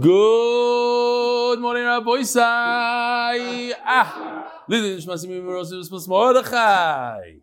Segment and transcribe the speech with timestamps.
[0.00, 3.72] Good morning, Rabbi Isai.
[3.82, 4.64] Ah,
[6.08, 7.36] Mordechai.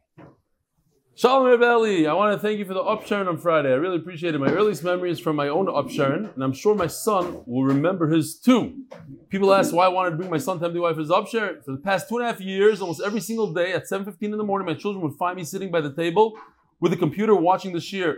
[1.15, 2.07] Shalom Rebelli.
[2.07, 3.71] I want to thank you for the upsherin on Friday.
[3.71, 4.39] I really appreciate it.
[4.39, 8.09] My earliest memory is from my own upsherin, and I'm sure my son will remember
[8.09, 8.83] his too.
[9.29, 11.63] People ask why I wanted to bring my son to MDY for his upsherin.
[11.63, 14.31] For the past two and a half years, almost every single day at 7.15 in
[14.37, 16.37] the morning, my children would find me sitting by the table
[16.79, 18.17] with a computer watching the shiur.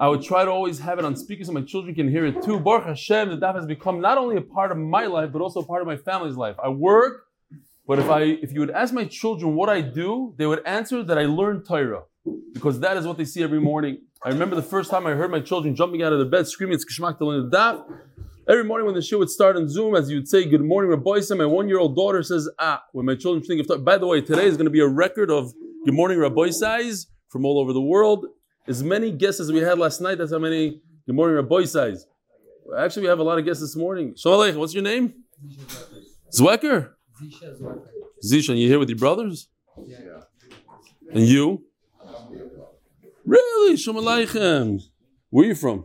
[0.00, 2.42] I would try to always have it on speaker so my children can hear it
[2.42, 2.58] too.
[2.58, 5.60] Baruch Hashem, the daf has become not only a part of my life, but also
[5.60, 6.56] a part of my family's life.
[6.64, 7.26] I work,
[7.86, 11.02] but if I if you would ask my children what I do, they would answer
[11.02, 12.04] that I learn Torah.
[12.54, 13.98] Because that is what they see every morning.
[14.24, 16.76] I remember the first time I heard my children jumping out of the bed, screaming,
[16.76, 17.84] it's Kishmak to learn the daf.
[18.48, 21.20] Every morning when the show would start on Zoom, as you'd say, Good morning, Rabbi
[21.36, 24.22] my one year old daughter says, Ah, when my children think of By the way,
[24.22, 25.52] today is going to be a record of
[25.84, 26.50] Good morning, Rabbi
[27.28, 28.26] from all over the world.
[28.70, 32.06] As many guests as we had last night, that's how many Good morning, Rabbi size.
[32.78, 34.14] Actually, we have a lot of guests this morning.
[34.16, 35.12] Shalom what's your name?
[36.32, 36.90] Zwecker?
[38.24, 39.48] Zisha, you here with your brothers?
[39.84, 40.20] Yeah.
[41.12, 41.64] And you?
[43.24, 43.76] Really?
[43.76, 44.80] Shalom Aleichem.
[45.30, 45.82] Where are you from?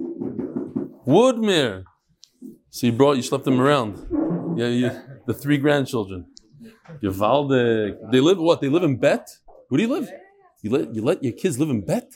[1.08, 1.86] Woodmere.
[2.70, 3.94] So you brought, you slept them around.
[4.60, 4.92] Yeah, you,
[5.26, 6.28] the three grandchildren.
[7.02, 8.12] Givaldic.
[8.12, 8.62] They live what?
[8.62, 9.28] They live in Bet?
[9.70, 10.08] Where do you live?
[10.62, 12.12] You let you let your kids live in Bet?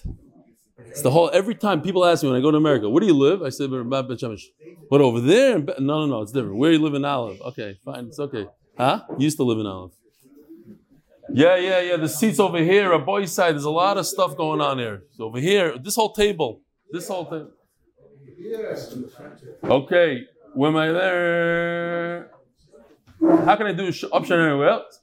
[0.90, 1.30] It's the whole.
[1.34, 3.42] Every time people ask me when I go to America, where do you live?
[3.42, 6.58] I say, "But over there?" No, no, no, it's different.
[6.58, 7.40] Where you live in Olive?
[7.42, 8.48] Okay, fine, it's okay.
[8.78, 9.04] Huh?
[9.18, 9.92] You used to live in Olive.
[11.32, 11.98] Yeah, yeah, yeah.
[11.98, 13.54] The seats over here, a boy's side.
[13.54, 15.04] There's a lot of stuff going on here.
[15.16, 17.48] So over here, this whole table, this whole thing.
[19.64, 22.32] Okay, when am I there?
[23.46, 25.02] How can I do option anywhere else?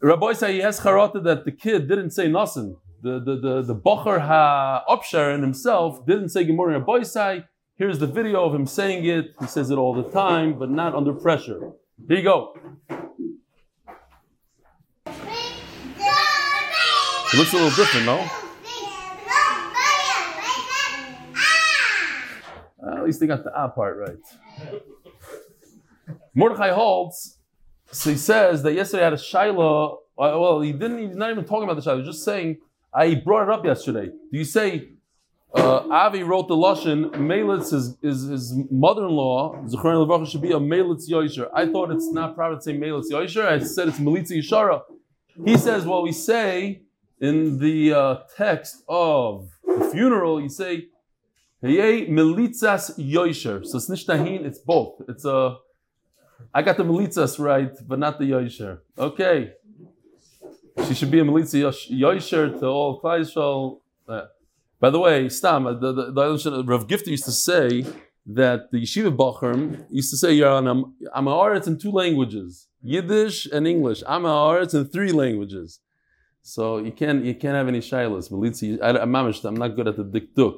[0.00, 2.76] Rabbi said he has charata that the kid didn't say nothing.
[3.02, 7.44] The the the the Bocher ha Opsharon himself didn't say Gemara Rabbi say.
[7.74, 9.34] Here's the video of him saying it.
[9.40, 11.72] He says it all the time, but not under pressure.
[12.06, 12.56] Here you go.
[17.34, 18.24] It looks a little different, no?
[22.86, 24.16] Uh, at least they got the A part right.
[26.36, 27.38] Mordechai holds,
[27.90, 30.02] so he says that yesterday I had a Shiloh.
[30.16, 30.98] Uh, well, he didn't.
[31.08, 31.96] He's not even talking about the Shiloh.
[31.96, 32.58] He was just saying.
[32.94, 34.06] I brought it up yesterday.
[34.06, 34.90] Do you say
[35.54, 37.10] uh, Avi wrote the lashon?
[37.12, 39.64] Melitz is, is his mother-in-law.
[39.64, 41.48] Zechron Levachah should be a Melitz Yosher.
[41.54, 43.46] I thought it's not proper to say Melitz Yosher.
[43.46, 44.82] I said it's Melitz Yishara.
[45.44, 46.82] He says, well, we say
[47.20, 50.88] in the uh, text of the funeral, you say,
[51.62, 53.64] Hey, Melitzas Yosher.
[53.64, 55.00] So it's nishtahin, it's both.
[55.08, 55.58] It's a,
[56.52, 58.80] I got the Melitzas right, but not the Yosher.
[58.98, 59.52] Okay.
[60.86, 63.80] She should be a Melitza Yosher to all Klaishol.
[64.08, 64.26] Uh,
[64.80, 67.84] by the way, Stam, the, the, the, Rav Gifter used to say
[68.26, 73.66] that the Yeshiva Bachram used to say, You're on Amaretz in two languages, Yiddish and
[73.66, 74.02] English.
[74.06, 75.80] I'm Amaretz in three languages.
[76.42, 78.26] So you can't you can't have any shilas.
[78.82, 80.56] I, I'm not good at the dikduk.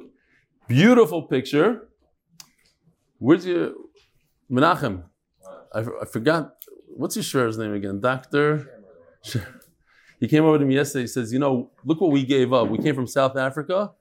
[0.67, 1.87] Beautiful picture.
[3.19, 3.73] Where's your
[4.51, 5.03] Menachem?
[5.73, 6.55] I, I forgot.
[6.87, 7.99] What's your Shver's name again?
[7.99, 8.67] Doctor.
[10.25, 11.03] He came over to me yesterday.
[11.03, 12.67] He says, "You know, look what we gave up.
[12.67, 13.91] We came from South Africa.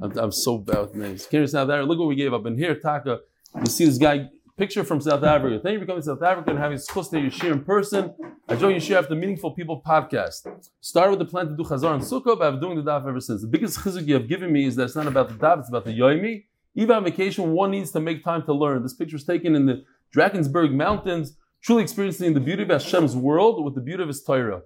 [0.00, 1.26] I'm, I'm so bad with names.
[1.26, 1.88] Came from South Africa.
[1.88, 2.46] Look what we gave up.
[2.46, 3.18] And here, Taka,
[3.58, 5.58] you see this guy picture from South Africa.
[5.60, 8.14] Thank you for coming to South Africa and having schus to Yeshir in person.
[8.48, 10.46] I joined Yeshir after the Meaningful People podcast.
[10.80, 13.04] Started with the plan to do Chazar and Sukkah, but I've been doing the daf
[13.08, 13.42] ever since.
[13.42, 15.68] The biggest chizuk you have given me is that it's not about the daf, it's
[15.68, 16.44] about the yoimi.
[16.76, 18.84] Even on vacation, one needs to make time to learn.
[18.84, 19.82] This picture is taken in the
[20.14, 24.62] Drakensberg Mountains, truly experiencing the beauty of Hashem's world with the beauty of His Torah.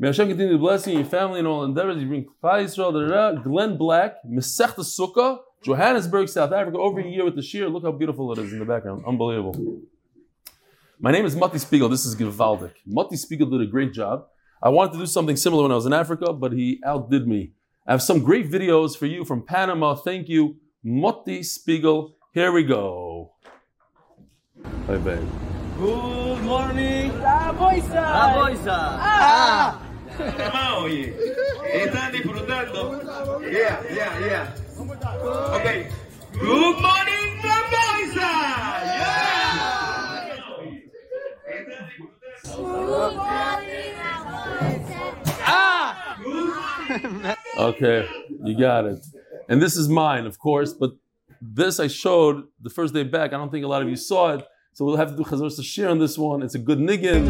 [0.00, 2.00] May Hashem continue to bless you and your family and all endeavors.
[2.00, 2.26] You bring
[2.64, 7.70] Israel, Glenn Black, Mesech the Sukkah, Johannesburg, South Africa, over a year with the shiur.
[7.70, 9.04] Look how beautiful it is in the background.
[9.06, 9.82] Unbelievable.
[10.98, 11.90] My name is Mati Spiegel.
[11.90, 12.72] This is Givaldic.
[12.86, 14.24] Mati Spiegel did a great job.
[14.62, 17.52] I wanted to do something similar when I was in Africa, but he outdid me.
[17.86, 19.94] I have some great videos for you from Panama.
[19.96, 22.16] Thank you, Moti Spiegel.
[22.32, 23.32] Here we go.
[24.86, 25.28] Bye, babe.
[25.76, 28.02] Good morning, Raboisa.
[28.02, 28.66] Raboisa.
[28.68, 29.79] Ah.
[30.52, 31.14] Maui.
[31.72, 33.00] Están disfrutando.
[33.50, 34.52] Yeah, yeah, yeah.
[35.56, 35.88] Okay.
[36.32, 38.30] Good morning, Raboisa.
[38.84, 39.50] Yeah.
[42.46, 43.94] Good morning,
[45.52, 46.16] Ah.
[47.58, 48.08] okay,
[48.44, 49.04] you got it.
[49.48, 50.92] And this is mine, of course, but
[51.40, 53.32] this I showed the first day back.
[53.32, 54.44] I don't think a lot of you saw it.
[54.72, 56.42] So we'll have to do Chazor to share on this one.
[56.42, 57.26] It's a good niggin.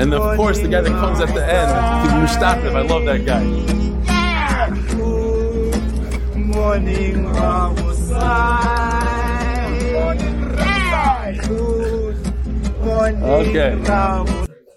[0.00, 1.70] And of course, the guy that comes at the end,
[2.22, 2.74] Mushtatev.
[2.74, 3.42] I love that guy.
[6.58, 7.26] morning,
[13.22, 13.72] Okay.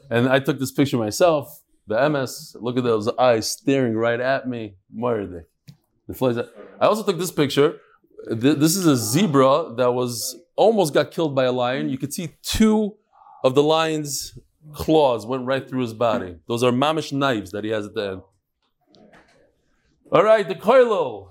[0.10, 1.62] And I took this picture myself.
[1.88, 4.76] The MS, look at those eyes staring right at me.
[4.94, 5.48] Murder.
[6.08, 6.38] The flies.
[6.38, 7.80] I also took this picture.
[8.28, 11.90] This is a zebra that was almost got killed by a lion.
[11.90, 12.96] You could see two
[13.44, 14.38] of the lion's
[14.74, 16.36] claws went right through his body.
[16.48, 18.22] Those are mamish knives that he has at the end.
[20.12, 21.30] All right, the Koilel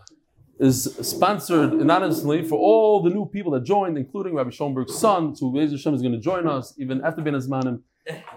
[0.58, 5.52] is sponsored anonymously for all the new people that joined, including Rabbi Schoenberg's son, who
[5.52, 7.80] Be'ez Hashem is going to join us even after Ben Azmanim.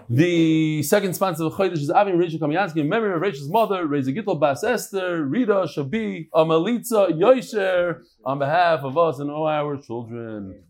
[0.08, 3.86] The second sponsor of the Chodesh is Avin Rachel Kamiansky in memory of Rachel's mother,
[3.86, 9.76] Reza Gittel Bas Esther, Rita, Shabi, Amalitza, Yosher, on behalf of us and all our
[9.78, 10.62] children.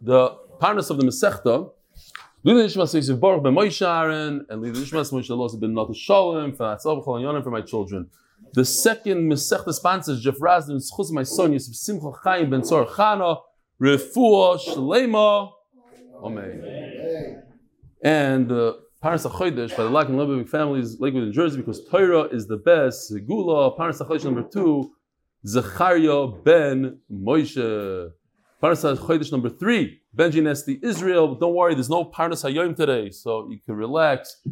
[0.00, 1.70] The partners of the Masechta,
[2.42, 6.52] Lila Nishmas Yosef Baruch ben Moshe Aaron, and Lila Nishmas Moshe Los ben Nata Shalom,
[6.52, 8.08] for Atzal B'chol Yonim for my children.
[8.52, 12.88] The second Masechta sponsor is Jeff Rasdin, Schuz my son, Yosef Simcha Chaim ben Tzor
[12.88, 13.40] Chana,
[13.80, 15.52] Refuah Shlema,
[16.22, 17.42] Amen.
[18.02, 22.24] And uh, Paras HaChodesh by the Lack and Lebevic families, Lakewood, New Jersey, because Torah
[22.24, 23.12] is the best.
[23.12, 24.92] Segula, Paras HaChodesh number two,
[25.46, 28.12] Zechariah ben Moshe.
[28.60, 31.34] Paras HaChodesh number three, Benji Nesti Israel.
[31.34, 34.42] Don't worry, there's no Paras HaYom today, so you can relax.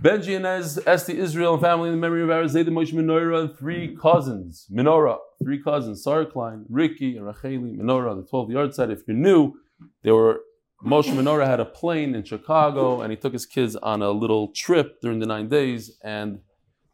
[0.00, 3.94] Benji and Esti Israel and family in the memory of our Zayda Moshe Menorah three
[3.96, 4.66] cousins.
[4.72, 8.90] Menorah, three cousins, Sarah Klein, Ricky, and Racheli, Menorah, the 12th yard side.
[8.90, 9.54] If you're new,
[10.02, 10.40] they were
[10.82, 14.48] Moshe Menorah had a plane in Chicago and he took his kids on a little
[14.52, 16.40] trip during the nine days and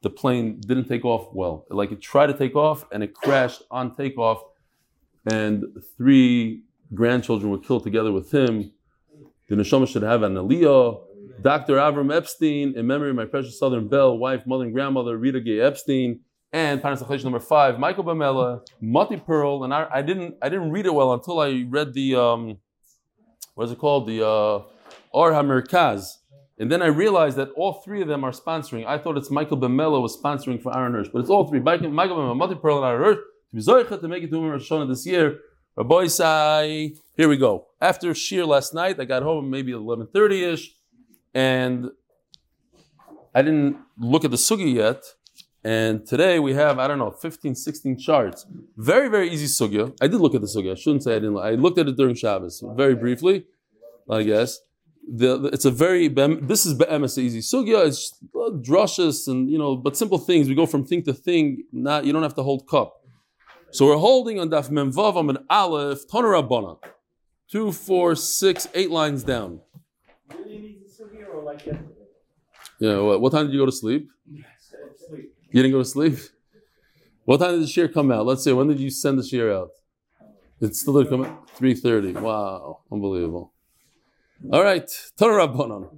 [0.02, 1.66] the plane didn't take off well.
[1.70, 4.42] Like it tried to take off and it crashed on takeoff
[5.30, 5.64] and
[5.96, 6.62] three
[6.94, 8.72] grandchildren were killed together with him.
[9.48, 11.00] The neshama should have an aliyah.
[11.42, 11.74] Dr.
[11.74, 15.60] Avram Epstein, in memory of my precious Southern Belle, wife, mother, and grandmother, Rita Gay
[15.60, 16.20] Epstein,
[16.52, 20.86] and Panas number five, Michael Bamela, Mati Pearl, and I, I didn't I didn't read
[20.86, 22.58] it well until I read the um,
[23.54, 24.06] what is it called?
[24.06, 24.62] The uh,
[25.10, 26.18] Or HaMerkaz.
[26.58, 28.86] And then I realized that all three of them are sponsoring.
[28.86, 31.60] I thought it's Michael Bamela was sponsoring for Aaron Hirsch, but it's all three.
[31.60, 33.24] Michael, Michael Bamela, Mati Pearl, and Aaron Hirsch.
[33.56, 35.40] To to make it to Umar this year.
[35.76, 37.68] Rabbi Sai, here we go.
[37.80, 40.66] After Shir last night, I got home maybe 11.30ish,
[41.32, 41.90] and
[43.34, 45.02] I didn't look at the sugi yet.
[45.64, 48.44] And today we have, I don't know, 15, 16 charts.
[48.76, 49.96] Very, very easy sugya.
[50.02, 50.72] I did look at the sugya.
[50.72, 51.38] I shouldn't say I didn't.
[51.38, 53.46] I looked at it during Shabbos, very briefly,
[54.10, 54.58] I guess.
[55.08, 57.86] The, the- it's a very, this is be'emes easy sugya.
[57.86, 60.46] It's uh, drushes and, you know, but simple things.
[60.46, 61.64] We go from thing to thing.
[61.72, 62.92] Not, you don't have to hold cup.
[63.76, 66.76] So we're holding on Daf Mem Vav Amid Aleph, Toner.
[67.46, 69.60] Two, four, six, eight lines down.
[72.80, 74.08] Yeah, what, what time did you go to sleep?
[74.32, 74.42] You
[75.52, 76.16] didn't go to sleep?
[77.26, 78.24] What time did the shiur come out?
[78.24, 78.52] Let's see.
[78.54, 79.68] when did you send the shiur out?
[80.62, 81.46] It's still didn't come out?
[81.58, 82.18] 3.30.
[82.18, 83.52] Wow, unbelievable.
[84.54, 85.90] All right, Torah Rabbanon.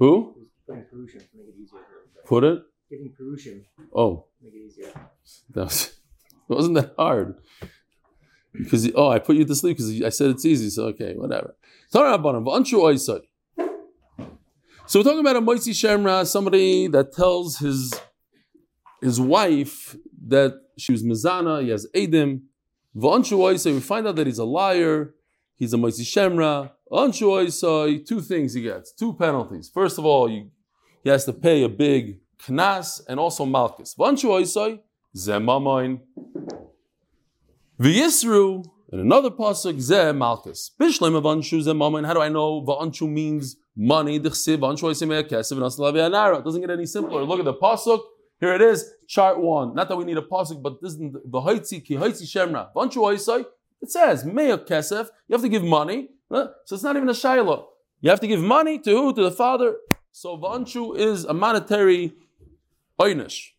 [0.00, 0.34] Who?
[0.66, 1.78] Putting Perusian to make it easier.
[2.26, 2.62] Put it?
[2.90, 3.14] Giving
[3.94, 4.90] Oh, make it easier.
[5.54, 5.97] that was,
[6.48, 7.36] it wasn't that hard.
[8.52, 11.54] Because, oh, I put you to sleep because I said it's easy, so okay, whatever.
[11.90, 12.00] So
[15.00, 17.92] we're talking about a Moitzi Shemra, somebody that tells his
[19.02, 19.96] his wife
[20.26, 22.42] that she was Mizana, he has Edim.
[22.96, 25.14] Oisai, we find out that he's a liar,
[25.56, 26.72] he's a Moitzi Shemra.
[28.06, 29.70] Two things he gets, two penalties.
[29.72, 30.50] First of all, you,
[31.04, 33.94] he has to pay a big knas and also malchus.
[35.16, 36.00] Oisai, zemamoin.
[37.80, 40.72] V'yisru, and another pasuk, zeh malchus.
[40.80, 42.06] Bishlem of anshu zemamoin.
[42.06, 44.18] How do I know v'anshu means money?
[44.18, 46.38] D'chsiv v'anshu oisai mea kesef anara.
[46.38, 47.22] It doesn't get any simpler.
[47.22, 48.00] Look at the pasuk.
[48.40, 49.74] Here it is, chart one.
[49.74, 52.72] Not that we need a pasuk, but this is the haitzi ki haitzi shemra.
[52.74, 53.44] V'anshu oisai.
[53.80, 55.08] It says mea kesef.
[55.28, 56.08] You have to give money.
[56.30, 57.68] So it's not even a shiloh.
[58.00, 59.12] You have to give money to who?
[59.14, 59.76] To the father.
[60.12, 62.12] So v'anshu is a monetary
[63.00, 63.52] oynish.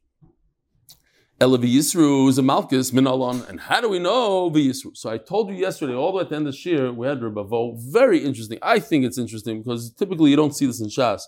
[1.41, 3.45] Ela v'yisru is a min alon.
[3.47, 4.97] And how do we know v'yisru?
[4.97, 7.07] So I told you yesterday, all the way at the end of the year, we
[7.07, 7.77] had Rebavo.
[7.79, 8.59] Very interesting.
[8.61, 11.21] I think it's interesting because typically you don't see this in Shas.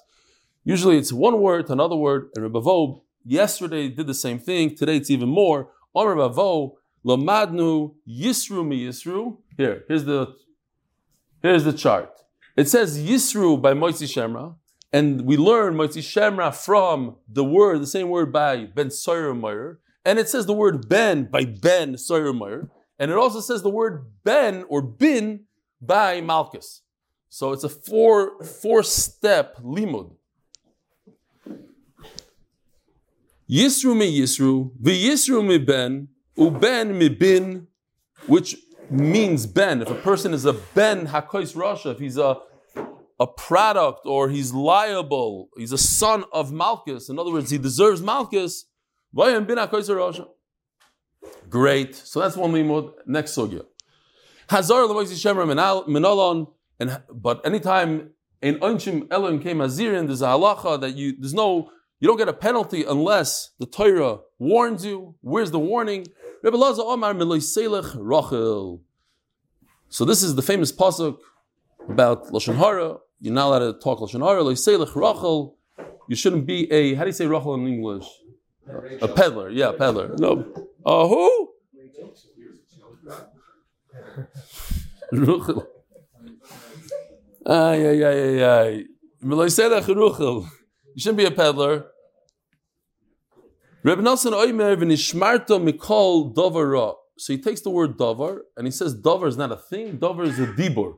[0.65, 2.30] Usually it's one word to another word.
[2.36, 4.75] And Rebavo yesterday did the same thing.
[4.75, 5.70] Today it's even more.
[5.94, 6.74] On Rebavo,
[7.06, 9.38] lamadnu yisru mi yisru.
[9.56, 10.36] Here, here's the
[11.41, 12.12] here's the chart.
[12.58, 14.56] It says yisru by Moitzi Shemra.
[14.91, 20.17] And we learn Moitzi Shemra from the word, the same word by Ben Soyer And
[20.20, 24.65] it says the word Ben by Ben Soyer And it also says the word Ben
[24.67, 25.41] or Bin
[25.81, 26.81] by Malchus.
[27.29, 30.15] So it's a four, four step limud.
[33.50, 37.67] Yisru mi Yisru, vi Yisru mi Ben, Uben mibin,
[38.27, 38.55] which
[38.89, 39.81] means ben.
[39.81, 42.39] If a person is a ben hakois rasha, if he's a
[43.20, 47.08] a product or he's liable, he's a son of Malchus.
[47.08, 48.65] In other words, he deserves Malchus.
[51.50, 51.96] Great.
[51.96, 52.94] So that's one limud.
[53.06, 53.65] Next sugya.
[54.50, 54.88] Hazar.
[56.80, 58.10] And but anytime
[58.41, 62.27] in Unchim Elohim came Azirin, there's a halacha that you there's no you don't get
[62.27, 65.13] a penalty unless the Torah warns you.
[65.22, 66.08] Where's the warning?
[66.41, 68.82] Rebbe Laza Omar Rachel.
[69.89, 71.20] So this is the famous pasuk
[71.88, 72.98] about lashon hara.
[73.20, 74.44] You're not allowed to talk lashon hara.
[74.96, 75.58] Rachel.
[76.10, 78.08] You shouldn't be a how do you say Rachel in English?
[79.01, 79.50] A peddler.
[79.50, 80.15] Yeah, peddler.
[80.18, 80.46] No.
[80.86, 81.50] Uh, who?
[85.12, 85.68] Rachel.
[87.46, 88.86] Ay, ay, ay, ay, ay.
[89.24, 89.48] You
[90.98, 91.86] shouldn't be a peddler.
[93.84, 98.96] Reb Nelson Oimer v'nishmarto mikol davar So he takes the word davar and he says
[98.96, 99.98] davar is not a thing.
[99.98, 100.98] Davar is a dibur.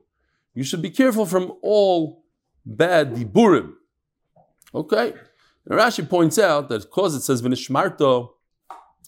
[0.54, 2.24] You should be careful from all
[2.66, 3.74] bad diburim.
[4.76, 5.14] Okay.
[5.66, 8.30] And Rashi points out that because it says v'nishmarto,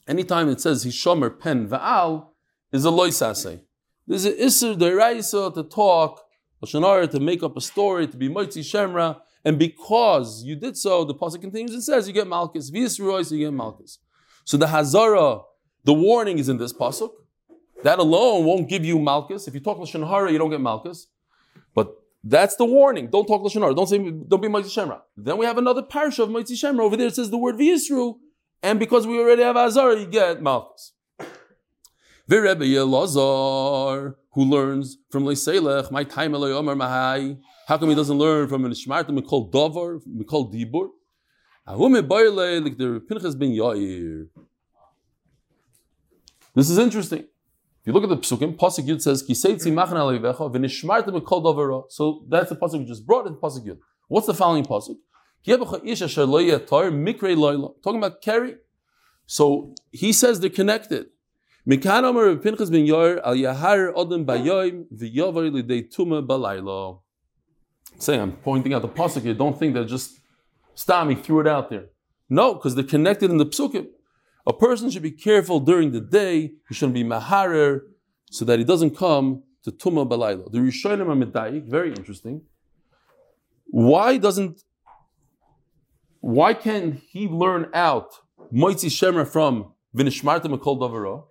[0.07, 2.27] anytime it says hishomer pen va'al
[2.71, 3.61] is a loisase.
[4.07, 6.21] There's an isser deraisa to talk
[6.63, 11.03] Lashon to make up a story, to be Moitzi Shemra, and because you did so,
[11.03, 12.71] the pasuk continues and says you get Malchus.
[12.71, 13.99] V'yisrois, you get Malchus.
[14.45, 15.43] So the Hazara,
[15.83, 17.11] the warning is in this pasuk.
[17.83, 19.47] That alone won't give you Malchus.
[19.47, 21.07] If you talk Lashon Hara, you don't get Malchus.
[22.27, 23.11] That's the warning.
[23.11, 23.75] Don't talk Lashon Hara.
[23.75, 25.01] Don't say, don't be Moitzi Shemra.
[25.15, 26.81] Then we have another parsha of Moitzi Shemra.
[26.81, 28.15] Over there it says the word V'yisru,
[28.63, 30.93] and because we already have Hazara, you get Malchus.
[32.27, 37.37] V'Rebbe Yelazar, who learns from Leiselech, my time Omar Mahai.
[37.67, 40.89] How come he doesn't learn from an Ishmarta Mikol Dovar, Mikol Dibur?
[41.67, 44.29] like the Pinchas ben Yair.
[46.55, 47.25] This is interesting.
[47.85, 51.83] If you look at the psukim, pasuk yud says kiseitzi machan alevecha v'nishmarta mikol davara.
[51.89, 53.77] So that's the pasuk we just brought in pasuk yud.
[54.07, 54.97] What's the following pasuk?
[57.83, 58.55] Talking about carry.
[59.27, 61.05] So he says they're connected.
[61.69, 67.01] Mikan Omer Pinchas ben Yair Yahar Odem Bayoim v'Yovar Lidei Tuma Balaylo.
[67.99, 69.35] Say, I'm pointing out the pasuk here.
[69.35, 70.19] Don't think that just
[70.75, 71.85] Stami threw it out there.
[72.27, 73.85] No, because they're connected in the psukim.
[74.47, 76.53] A person should be careful during the day.
[76.69, 77.81] He shouldn't be maharer
[78.31, 80.51] so that he doesn't come to Tuma Balaylo.
[80.51, 82.41] The Rishonim are medayik, very interesting.
[83.65, 84.63] Why doesn't
[86.21, 88.15] why can't he learn out
[88.51, 91.25] Moitzi Shemer from Vinishmarta Mikol Davaro?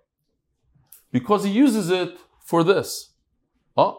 [1.15, 3.13] because he uses it for this.
[3.77, 3.93] Huh?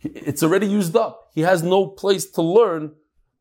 [0.00, 1.30] It's already used up.
[1.34, 2.92] He has no place to learn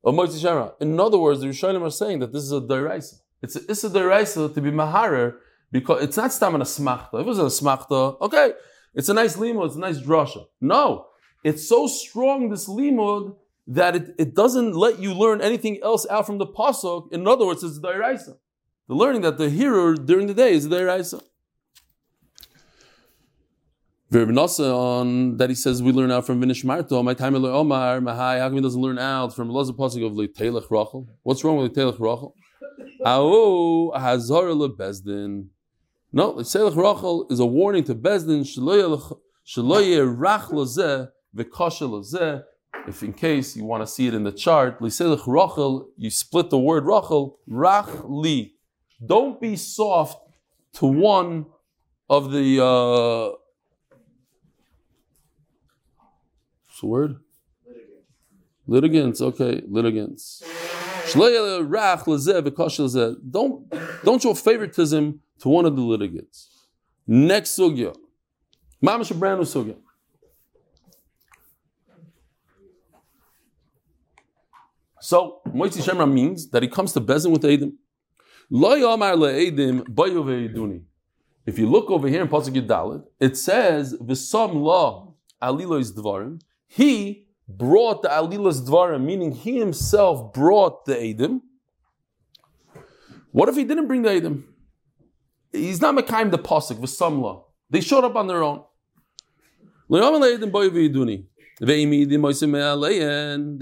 [0.06, 0.74] a Moitzi Shemra.
[0.82, 3.22] In other words, the Rishonim are saying that this is a Dairaisa.
[3.42, 5.36] It's a Issa Dairaisa to be Maharer
[5.72, 7.16] because it's not Stam a Smachta.
[7.16, 8.54] If it was a Smachta, okay,
[8.94, 10.46] it's a nice limud, it's a nice drasha.
[10.60, 11.08] No,
[11.44, 13.36] it's so strong, this limud,
[13.68, 17.12] that it, it doesn't let you learn anything else out from the pasuk.
[17.12, 18.38] In other words, it's Dairaisa.
[18.88, 21.22] The learning that the hearer during the day is Dairaisa.
[24.60, 27.02] on that he says we learn out from Vinish Marto.
[27.02, 28.40] My time Omar Mahai.
[28.40, 31.08] How come he doesn't learn out from Laza Pasuk of Leitelech Rachel?
[31.24, 32.36] What's wrong with Leitelech Rachel?
[33.06, 33.92] Ao.
[36.14, 38.46] No, Leitelech Rachel is a warning to Bezdin.
[42.88, 46.50] If in case you want to see it in the chart, Leitelech Rachel, you split
[46.50, 47.40] the word Rachel.
[47.50, 48.56] Rach Li.
[49.06, 50.18] Don't be soft
[50.74, 51.46] to one
[52.10, 52.64] of the.
[52.64, 53.38] Uh,
[56.82, 57.20] the word?
[58.68, 59.22] Litigants.
[59.22, 60.44] okay, litigants.
[63.32, 66.50] Don't, don't show favoritism to one of the litigants.
[67.08, 67.96] Next sugya.
[68.84, 69.76] Mamash a brand new sugya.
[75.00, 77.74] So, Moitzi Shemra means that he comes to Bezin with Edim.
[81.46, 85.08] If you look over here in Pasuk Yudalid, it says, V'sam la
[85.42, 87.26] alilois dvarim, he
[87.58, 91.42] brought the Alilas Dvarim, meaning he himself brought the Edim.
[93.32, 94.44] What if he didn't bring the Edim?
[95.52, 97.44] He's not Mekayim the Pasuk, V'samla.
[97.70, 98.64] They showed up on their own.
[99.90, 100.00] They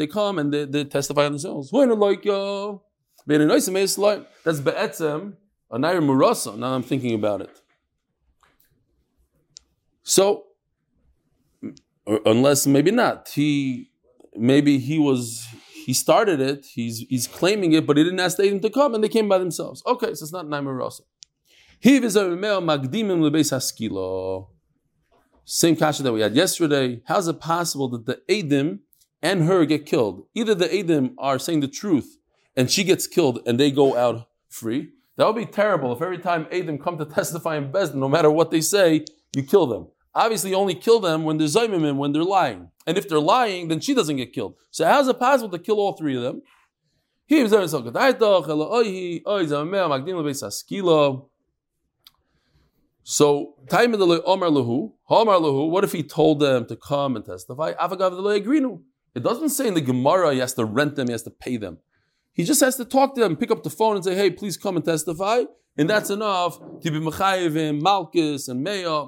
[0.07, 1.71] come and they, they testify on themselves.
[1.71, 1.85] That's
[4.59, 5.33] Be'etzem,
[5.71, 6.57] a Nair Murasa.
[6.57, 7.61] Now I'm thinking about it.
[10.03, 10.45] So,
[12.09, 13.29] or unless maybe not.
[13.29, 13.91] He
[14.35, 15.47] maybe he was
[15.85, 16.65] he started it.
[16.65, 19.29] He's he's claiming it, but he didn't ask the them to come, and they came
[19.29, 19.83] by themselves.
[19.85, 21.03] Okay, so it's not Naimer Rasa.
[21.79, 23.19] He magdimim.
[25.45, 27.01] Same kasha that we had yesterday.
[27.05, 28.79] How's it possible that the Adim
[29.21, 30.25] and her get killed?
[30.35, 32.17] Either the Adim are saying the truth
[32.55, 34.89] and she gets killed and they go out free.
[35.15, 38.29] That would be terrible if every time Adim come to testify in Bezdin, no matter
[38.29, 39.87] what they say, you kill them.
[40.15, 42.71] Obviously, only kill them when they're zaymimim, when they're lying.
[42.87, 44.55] And if they're lying, then she doesn't get killed.
[44.71, 46.41] So how's it possible to kill all three of them?
[53.03, 57.15] So, time of the Omar Lahu, Omar Lahu, what if he told them to come
[57.15, 57.73] and testify?
[57.79, 61.57] It doesn't say in the Gemara he has to rent them, he has to pay
[61.57, 61.77] them.
[62.33, 64.57] He just has to talk to them, pick up the phone and say, hey, please
[64.57, 65.43] come and testify.
[65.77, 69.07] And that's enough to be Mechayevim, Malchus, and Meah.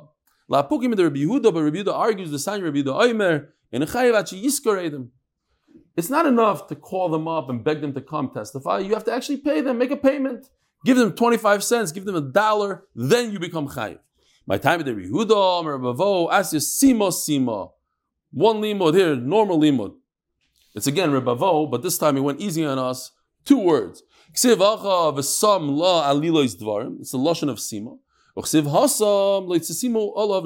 [0.51, 3.85] La Pukim the Rabbi Yehuda, but Rabbi Yehuda argues the sign Rabbi Yehuda Oimer, and
[3.85, 5.07] Echayev Yiskarei
[5.95, 8.79] It's not enough to call them up and beg them to come testify.
[8.79, 10.49] You have to actually pay them, make a payment.
[10.83, 13.99] Give them 25 cents, give them a dollar, then you become chayiv.
[14.45, 17.71] My time of the Yehuda, Rabavo, ask you simo simo.
[18.31, 19.93] One limud here, normal limud.
[20.75, 23.13] It's again Rabavo, but this time he went easy on us.
[23.45, 24.03] Two words.
[24.33, 25.07] It's the lashon
[27.49, 27.99] of simo.
[28.37, 30.43] Uchsiv hasam leitzisimu olav.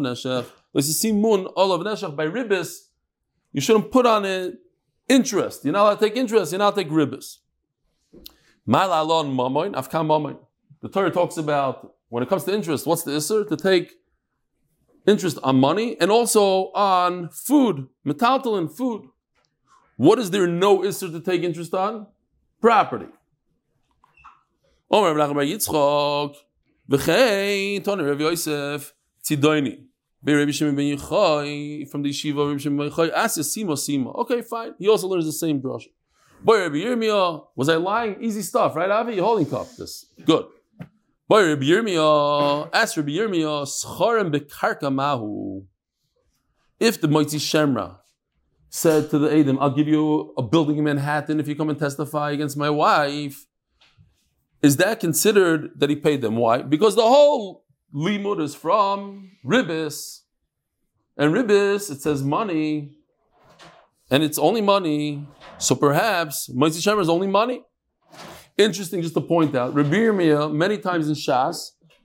[0.75, 2.87] Leitzisimun olav by ribis.
[3.53, 4.55] You shouldn't put on it
[5.07, 5.63] interest.
[5.63, 6.51] You're not allowed to take interest.
[6.51, 7.37] You're not allowed to take ribis.
[8.67, 10.37] Malalon mamoin afkam mamoin.
[10.81, 12.85] The Torah talks about when it comes to interest.
[12.85, 13.93] What's the isser to take
[15.07, 19.07] interest on money and also on food, metaltalin food.
[19.97, 22.07] What is there no isser to take interest on?
[22.61, 23.07] Property.
[26.89, 29.83] V'chein, Tony Rav Yosef, Tzidoini.
[30.23, 34.15] Rabbi Shimon ben Yochai from the yeshiva Rabbi Shimon ben Yochai asks Sima Sima.
[34.19, 34.73] Okay, fine.
[34.79, 35.87] He also learns the same brush.
[36.43, 38.17] Boy, Rabbi Yirmiyah, was I lying?
[38.21, 39.15] Easy stuff, right, Avi?
[39.15, 39.67] You're holding cup.
[39.77, 40.45] This good.
[41.27, 45.63] Boy, Rabbi Yirmiyah, ask Rabbi Yirmiyah, Scharem bekarka mahu.
[46.79, 47.97] If the Moitzi Shemra
[48.69, 51.79] said to the Adam, I'll give you a building in Manhattan if you come and
[51.79, 53.47] testify against my wife,
[54.65, 56.37] is that considered that he paid them?
[56.37, 56.63] Why?
[56.63, 60.21] Because the whole limud is from ribis,
[61.17, 62.97] and ribis it says money,
[64.09, 65.27] and it's only money.
[65.59, 67.61] So perhaps Moshe Shemer is only money.
[68.57, 71.57] Interesting, just to point out, Rabbi Yirmiyah, many times in Shas,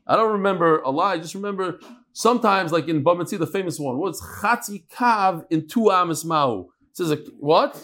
[0.07, 1.17] I don't remember a lot.
[1.17, 1.81] I just remember
[2.13, 3.97] sometimes, like in Bamatzi, the famous one.
[3.97, 6.67] What's Chatzi Kav in two Amis mau?
[6.91, 7.83] It says a, what?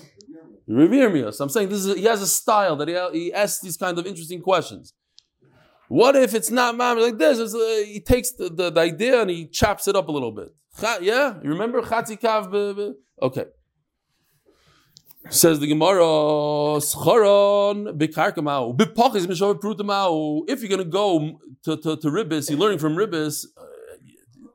[0.66, 1.30] Revere me.
[1.32, 3.98] So I'm saying this is he has a style that he, he asks these kind
[3.98, 4.94] of interesting questions.
[5.88, 7.54] What if it's not mam like this?
[7.54, 10.52] Uh, he takes the, the, the, idea and he chops it up a little bit.
[11.00, 12.94] yeah, you remember chatzikav?
[13.22, 13.44] Okay.
[15.28, 19.58] Says the Gemara, Scharon mishav.
[20.48, 23.46] If you're going to go to to, to Ribis, you're learning from Ribis.
[23.56, 23.62] Uh,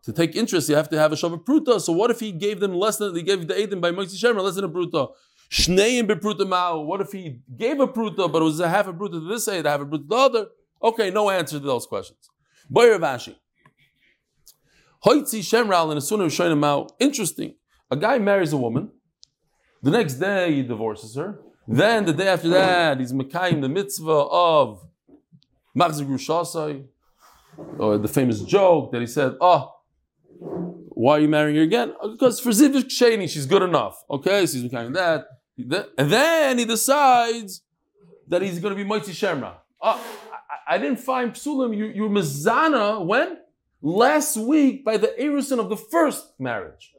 [0.03, 1.79] to take interest, you have to have a shavu pruta.
[1.79, 4.41] So what if he gave them less than he gave the Aiden by Moisi Shemer
[4.41, 5.09] less than a pruta?
[5.51, 6.85] Shneim bepruta ma'u.
[6.85, 9.45] What if he gave a pruta, but it was a half a pruta to this
[9.45, 10.47] side, a half a pruta to the other?
[10.81, 12.29] Okay, no answer to those questions.
[12.69, 13.35] Boy Ravashi.
[15.05, 17.55] Hoitzi Shemral and as soon as showing him interesting.
[17.89, 18.91] A guy marries a woman.
[19.81, 21.41] The next day he divorces her.
[21.67, 24.87] Then the day after that, he's Mekayim the mitzvah of
[25.77, 26.85] Machzir Grushasai,
[27.77, 29.73] or the famous joke that he said, Oh,
[30.39, 31.93] why are you marrying her again?
[32.11, 34.01] Because for Zivik Sheni, she's good enough.
[34.09, 35.25] Okay, so he's Mekayim that.
[35.97, 37.61] And then he decides
[38.27, 39.55] that he's going to be Moitzi Shemra.
[39.81, 40.03] Oh,
[40.67, 41.75] I, I, didn't find Psulim.
[41.75, 43.37] You, you Mizana when?
[43.81, 46.93] Last week by the Erusin of the first marriage.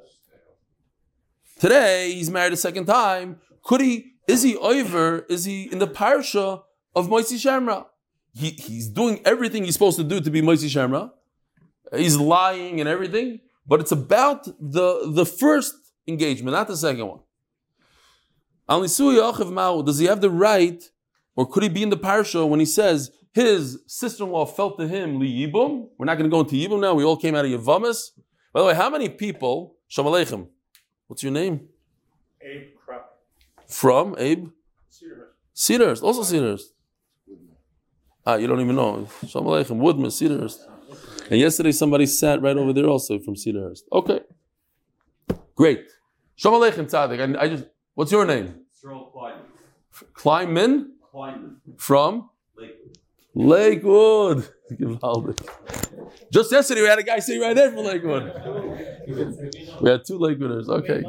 [1.60, 3.40] Today, he's married a second time.
[3.62, 5.20] Could he, is he over?
[5.28, 6.62] Is he in the parsha
[6.94, 7.86] of Moitzi Shemra?
[8.34, 11.12] He, he's doing everything he's supposed to do to be Moitzi Shemra.
[11.94, 15.74] He's lying and everything, but it's about the, the first
[16.08, 17.20] engagement, not the second one.
[18.68, 20.82] Does he have the right,
[21.36, 25.18] or could he be in the parsha when he says his sister-in-law felt to him
[25.18, 25.88] li yibum?
[25.98, 26.94] We're not going to go into yibum now.
[26.94, 28.10] We all came out of Yavamas.
[28.52, 29.76] By the way, how many people?
[29.88, 30.46] Shalom Aleichem.
[31.06, 31.68] What's your name?
[32.40, 33.18] Abe Krupp.
[33.66, 34.50] From Abe.
[34.90, 35.32] Cedarhurst.
[35.54, 36.02] Cedarhurst.
[36.02, 36.72] Also Cedarhurst.
[38.26, 39.08] Ah, you don't even know.
[39.26, 39.78] Shalom Aleichem.
[39.78, 40.58] Woodman, Cedarhurst.
[41.30, 43.82] And yesterday somebody sat right over there also from Cedarhurst.
[43.92, 44.20] Okay.
[45.54, 45.90] Great.
[46.36, 47.36] Shalom Aleichem Tzadik.
[47.36, 48.54] I, I just What's your name?
[48.72, 49.44] Cyril Kleinman.
[50.14, 50.86] Kleinman?
[51.12, 51.56] Kleinman.
[51.76, 52.30] From?
[53.34, 54.48] Lakewood.
[54.70, 55.40] Lakewood.
[56.32, 58.32] Just yesterday we had a guy sitting right there from Lakewood.
[59.80, 60.68] We had two Lakewooders.
[60.68, 61.02] Okay,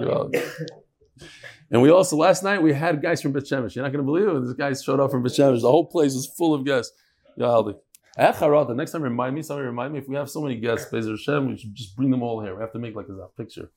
[1.72, 3.76] And we also, last night, we had guys from Bet Shemesh.
[3.76, 4.46] You're not going to believe it.
[4.46, 5.62] This guys showed up from Bet Shemesh.
[5.62, 6.94] The whole place was full of guests.
[7.40, 7.76] Yaldi.
[8.20, 10.92] Echarot, the next time remind me, somebody remind me, if we have so many guests,
[10.92, 12.54] Bezer Hashem, we should just bring them all here.
[12.56, 13.72] We have to make like a picture.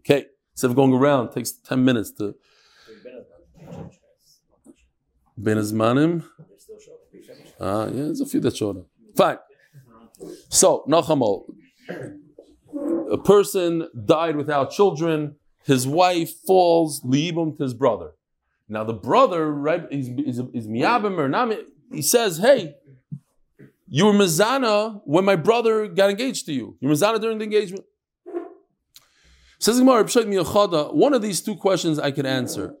[0.00, 0.26] Okay.
[0.52, 2.34] Instead of going around, it takes 10 minutes to.
[5.36, 6.24] Ben Azmanim.
[7.58, 8.86] Ah, yeah, there's a few that showed up.
[9.16, 9.38] Fine.
[10.48, 11.54] So, Nachamol.
[13.10, 15.36] A person died without children.
[15.64, 18.12] His wife falls liibum to his brother.
[18.68, 21.52] Now the brother, right, is miyabim or not.
[21.92, 22.76] He says, "Hey,
[23.86, 26.76] you were mizana when my brother got engaged to you.
[26.80, 27.84] You were mizana during the engagement."
[29.62, 30.04] Says Gemara.
[30.92, 32.74] One of these two questions I can answer.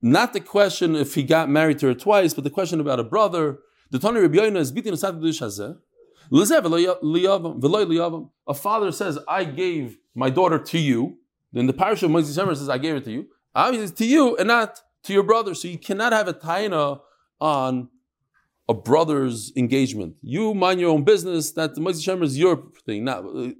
[0.00, 3.04] Not the question if he got married to her twice, but the question about a
[3.04, 3.58] brother.
[3.90, 5.76] The Tani Rabbi is beating hazeh.
[8.48, 11.18] A father says, I gave my daughter to you.
[11.52, 13.26] Then the parish of Moses Shemer says, I gave it to you.
[13.54, 15.52] Obviously, to you and not to your brother.
[15.54, 17.02] So you cannot have a taina
[17.42, 17.90] on
[18.70, 20.16] a brother's engagement.
[20.22, 21.52] You mind your own business.
[21.52, 23.04] That the Moses Shemer is your thing.
[23.04, 23.52] Now,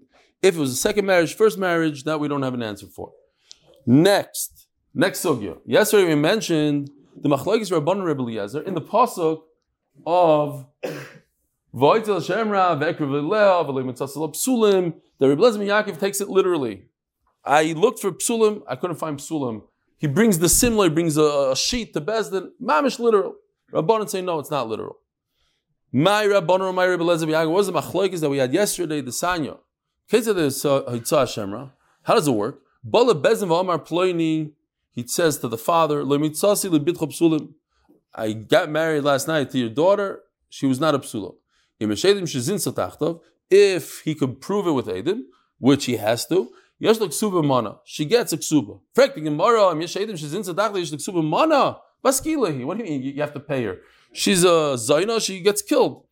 [0.42, 3.12] if it was a second marriage, first marriage, that we don't have an answer for.
[3.87, 5.59] Next, next sugya.
[5.64, 9.42] Yesterday we mentioned the Machlokes Rabban Rebbe Eliezer in the pasuk
[10.07, 10.66] of
[11.75, 14.94] Voitel Shemra, Vekriv Leo, Velimitzasil Psulim.
[15.18, 16.85] The Rebbe Lezer Yaakov takes it literally.
[17.44, 19.62] I looked for Psulim, I couldn't find Psulim.
[19.99, 23.37] He brings the similar, he brings a, a sheet to Bezdin, mamish literal.
[23.72, 24.99] Rabbanan say, no, it's not literal.
[25.92, 29.11] My Rabbanan or my Rebbe Lezer Yaakov was the machlokes that we had yesterday, the
[29.11, 29.59] Sanya.
[30.12, 30.16] Uh,
[31.27, 31.73] Shemra.
[32.03, 32.62] How does it work?
[32.85, 34.53] Bala Bezdin V'Amar Ploini,
[34.92, 36.03] he says to the father.
[38.14, 41.35] I got married last night to your daughter, she was not a Psulim.
[43.51, 45.23] If he could prove it with Edim,
[45.59, 47.77] which he has to, Yesh ksuba mana.
[47.85, 48.81] She gets a ksuba.
[48.95, 49.75] Frekti gemara.
[49.81, 50.79] Yesh edim she's in tzedakah.
[50.79, 51.79] Yesh ksuba mana.
[52.05, 52.64] Baskilahi.
[52.64, 53.03] What do you mean?
[53.03, 53.79] You have to pay her.
[54.12, 55.21] She's a zayna.
[55.21, 56.05] She gets killed.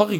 [0.00, 0.12] If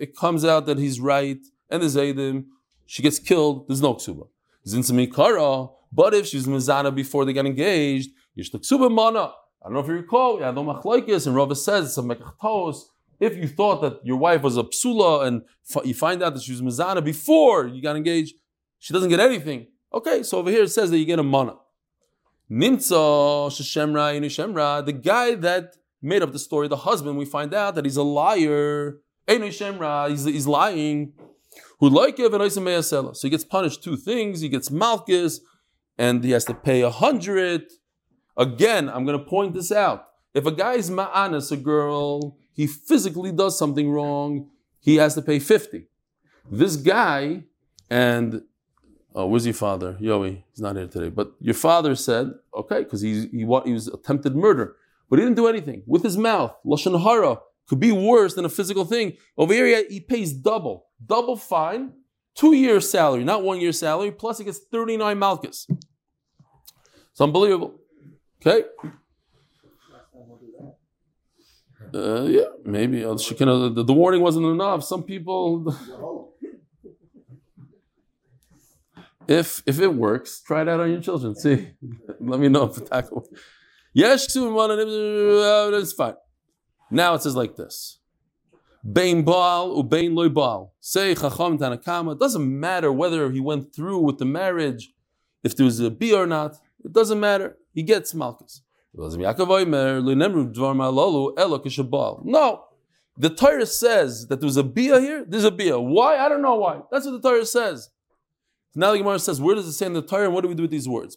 [0.00, 1.38] it comes out that he's right
[1.70, 2.46] and the edim,
[2.84, 3.68] she gets killed.
[3.68, 4.26] There's no ksuba.
[4.66, 9.20] Zinsa But if she's mizana before they get engaged, yesh ksuba mana.
[9.62, 12.86] I don't know if you recall, yeah, no machlaikis, and Rava says it's a mekachtos.
[13.20, 15.42] If you thought that your wife was a psula and
[15.84, 18.34] you find out that she was mizana before you got engaged,
[18.80, 19.68] she doesn't get anything.
[19.94, 21.54] Okay, so over here it says that you get a mana.
[22.50, 27.74] Nimtza shemra shemra, the guy that made up the story, the husband, we find out
[27.74, 28.98] that he's a liar.
[29.28, 31.12] he's, he's lying.
[31.80, 31.88] So
[33.22, 34.40] he gets punished two things.
[34.40, 35.40] He gets malchus,
[35.98, 37.70] and he has to pay a hundred
[38.36, 40.06] Again, I'm going to point this out.
[40.32, 44.48] If a guy is ma'anas, a girl, he physically does something wrong,
[44.80, 45.86] he has to pay 50.
[46.50, 47.44] This guy,
[47.90, 48.42] and
[49.14, 49.98] oh, where's your father?
[50.00, 51.10] Yoey, he's not here today.
[51.10, 54.76] But your father said, okay, because he, he, he was attempted murder,
[55.10, 55.82] but he didn't do anything.
[55.86, 59.16] With his mouth, Lashon Hara, could be worse than a physical thing.
[59.36, 61.92] Over here, he pays double, double fine,
[62.34, 65.66] two years salary, not one year salary, plus he gets 39 malchus.
[67.10, 67.74] It's unbelievable.
[68.40, 68.64] Okay.
[71.92, 74.84] Uh, yeah, maybe uh, uh, the, the, warning wasn't enough.
[74.84, 75.76] Some people,
[79.28, 81.34] if if it works, try it out on your children.
[81.34, 81.70] See,
[82.20, 83.28] let me know if it tackle.
[83.92, 86.14] Yes, uh, it's fine.
[86.90, 87.98] Now it says like this:
[88.90, 90.74] Bain Baal ubein loy Baal.
[90.80, 92.12] Say Chacham Tanakama.
[92.12, 94.92] It doesn't matter whether he went through with the marriage,
[95.42, 96.56] if there was a B or not.
[96.84, 98.62] It doesn't matter he gets malchus.
[102.24, 102.64] No,
[103.16, 105.24] the Torah says that there's a bia here.
[105.26, 105.78] There's a bia.
[105.78, 106.16] Why?
[106.16, 106.80] I don't know why.
[106.90, 107.90] That's what the Torah says.
[108.74, 110.54] Now the Gemara says, where does it say in the Torah, and what do we
[110.54, 111.16] do with these words?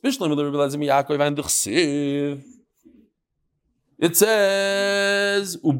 [4.00, 5.72] It says, You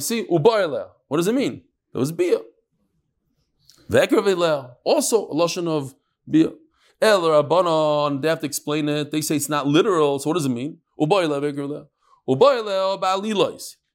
[0.00, 0.22] see,
[1.08, 1.62] What does it mean?
[1.92, 2.40] There was beer.
[3.90, 4.70] bia.
[4.84, 5.94] Also, a lotion of
[6.28, 6.52] bia.
[7.00, 9.10] El Rabbanon, they have to explain it.
[9.10, 10.18] They say it's not literal.
[10.18, 10.78] So what does it mean?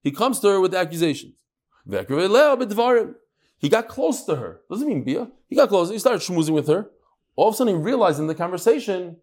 [0.03, 1.33] He comes to her with accusations.
[3.59, 4.61] He got close to her.
[4.69, 5.31] Doesn't mean bia.
[5.47, 5.89] He got close.
[5.89, 6.91] He started schmoozing with her.
[7.35, 9.17] All of a sudden, he realized in the conversation,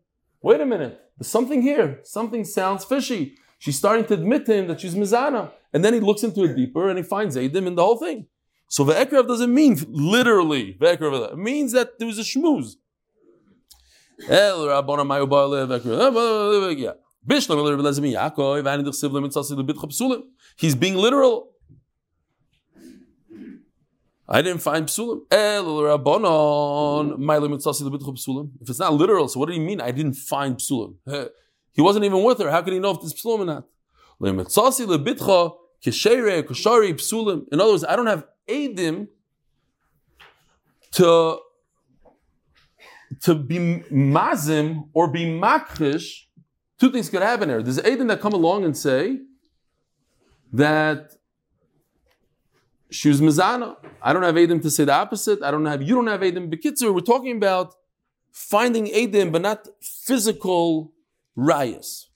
[0.45, 2.01] wait a minute, there's something here.
[2.05, 3.37] Something sounds fishy.
[3.59, 5.51] She's starting to admit to him that she's mizana.
[5.73, 8.27] And then he looks into it deeper and he finds Adim in the whole thing.
[8.69, 10.77] So the Ve'ekrav doesn't mean literally.
[10.81, 12.75] It means that there was a shmooze.
[14.29, 16.93] El Rabbona ah, Yeah.
[20.57, 21.54] He's being literal.
[24.29, 25.23] I didn't find psulim.
[25.31, 28.63] El Rabbanon mm-hmm.
[28.63, 29.81] If it's not literal, so what do you mean?
[29.81, 30.95] I didn't find psulim.
[31.73, 32.51] He wasn't even with her.
[32.51, 33.65] How could he know if it's psulim or not?
[34.21, 37.47] Le'metzasi lebitcha keshere koshari psulim.
[37.53, 39.09] In other words, I don't have edim
[40.93, 41.39] to
[43.21, 43.59] to be
[43.91, 46.23] mazim or be makrish.
[46.79, 47.63] Two things could happen here.
[47.63, 49.21] There's edim that come along and say
[50.53, 51.13] that
[52.95, 53.77] she was mizana.
[54.01, 55.43] I don't have edim to say the opposite.
[55.43, 55.83] I don't have.
[55.83, 56.53] You don't have edim.
[56.53, 57.75] Bekitzer, we're talking about
[58.31, 60.93] finding edim, but not physical
[61.37, 62.07] rayas.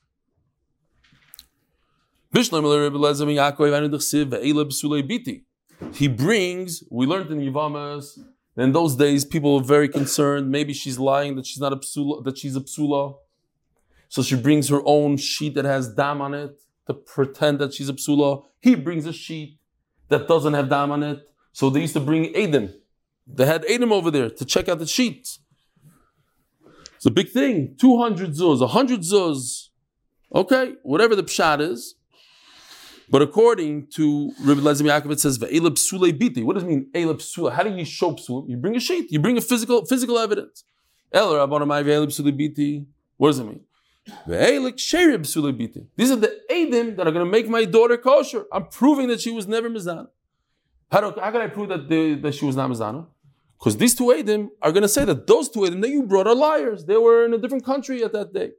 [5.93, 8.19] He brings, we learned in Yivamas,
[8.57, 12.25] in those days people were very concerned, maybe she's lying that she's not a psula,
[12.25, 13.17] that she's a psula.
[14.09, 17.89] So she brings her own sheet that has dam on it to pretend that she's
[17.89, 18.45] a psula.
[18.61, 19.58] He brings a sheet
[20.09, 21.21] that doesn't have dam on it.
[21.53, 22.73] So they used to bring Adam.
[23.27, 25.41] They had Adam over there to check out the sheets.
[26.97, 27.77] It's a big thing.
[27.79, 29.69] 200 zuz, 100 zuz.
[30.35, 31.95] Okay, whatever the pshat is.
[33.11, 36.45] But according to Rabbi Lezim Yaakov, it says ve'elab.
[36.45, 37.53] What does it mean elab psule?
[37.53, 38.49] How do you show psule?
[38.49, 39.11] You bring a sheet.
[39.11, 40.65] You bring a physical physical evidence.
[41.15, 42.87] Ve'elab.
[43.17, 43.61] What does it mean?
[45.97, 48.47] These are the edim that are going to make my daughter kosher.
[48.53, 50.09] I'm proving that she was never mizana.
[50.91, 51.89] How, do, how can I prove that,
[52.23, 53.07] that she was not mizana?
[53.59, 56.27] Because these two edim are going to say that those two edim that you brought
[56.27, 56.85] are liars.
[56.85, 58.53] They were in a different country at that day.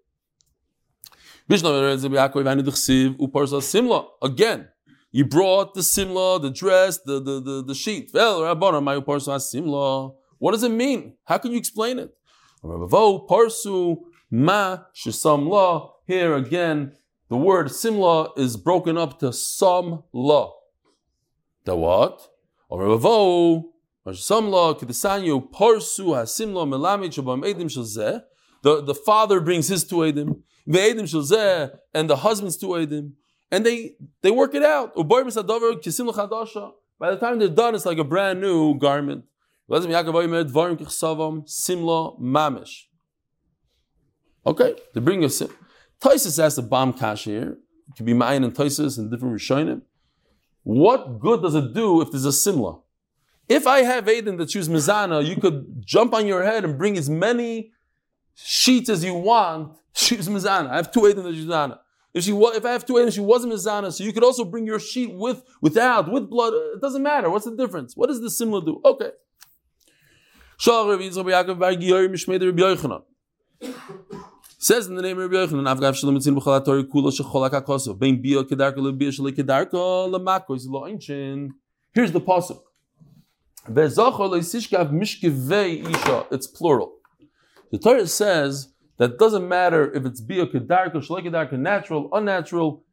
[4.21, 4.67] Again,
[5.11, 8.11] you brought the simla, the dress, the, the, the, the sheet.
[8.13, 11.15] What does it mean?
[11.25, 12.13] How can you explain it?
[14.31, 14.85] Here
[16.35, 16.93] again,
[17.29, 20.53] the word simla is broken up to some law.
[21.65, 22.27] The what?
[28.61, 33.13] The, the father brings his two edim, ve'edim shel and the husband's two edim,
[33.51, 34.93] and they they work it out.
[34.95, 35.23] By
[37.11, 39.23] the time they're done, it's like a brand new garment.
[39.67, 40.03] Simla
[42.17, 42.88] mamish.
[44.49, 45.49] Okay, they bring a sim.
[46.01, 47.59] Taisus asked the bomb kash here.
[47.87, 49.83] It could be mine and Taisus and different Rishonim.
[50.63, 52.79] What good does it do if there's a simla?
[53.47, 56.97] If I have Aiden that choose Mizana, you could jump on your head and bring
[56.97, 57.71] as many
[58.33, 59.77] sheets as you want.
[59.93, 60.69] She's Mizana.
[60.69, 61.77] I have two Aiden that choose Mizana.
[62.15, 64.65] If she if I have two Aiden, she wasn't Mizana, so you could also bring
[64.65, 66.53] your sheet with, without, with blood.
[66.53, 67.29] It doesn't matter.
[67.29, 67.95] What's the difference?
[67.95, 68.81] What does the simla do?
[68.83, 69.11] Okay.
[74.61, 77.97] Says in the name of Rabbi Yochanan, Avgav Shalom Etzin B'chol HaTorah Kula Shechol HaKakoso
[77.97, 79.33] Bein Bia Lebia Shalei
[81.93, 82.59] Here's the pasuk.
[83.69, 86.91] Ve'zocho Mishkevei Isha It's plural.
[87.71, 92.83] The Torah says that doesn't matter if it's Bia Kedarka, Shalei Kedarka, natural, unnatural,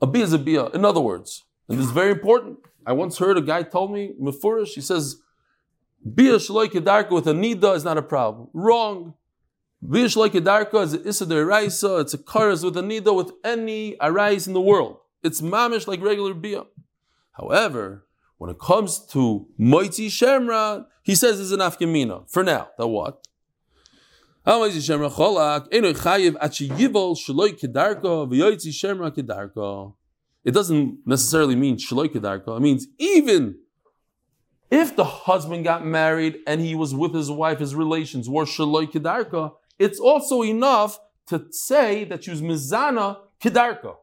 [0.00, 0.68] a Bia is a Bia.
[0.68, 2.60] In other words, and this is very important.
[2.86, 5.16] I once heard a guy told me, Mefurish, he says,
[6.14, 8.48] Bia Shalei Kedarka with a Nida is not a problem.
[8.54, 9.12] Wrong.
[9.88, 13.96] Vish like a darka is a issa it's a karas with a nida with any
[14.00, 14.98] arais in the world.
[15.22, 16.64] It's mamish like regular bia.
[17.32, 18.04] However,
[18.38, 22.28] when it comes to moitzi shemra, he says it's an afkamina.
[22.28, 23.24] For now, that what?
[24.44, 24.64] Ah,
[30.44, 32.56] it doesn't necessarily mean shaloi kedarka.
[32.56, 33.58] It means even
[34.70, 38.90] if the husband got married and he was with his wife, his relations were shaloi
[38.90, 43.96] kedarka, it's also enough to say that she was mizana kedarka.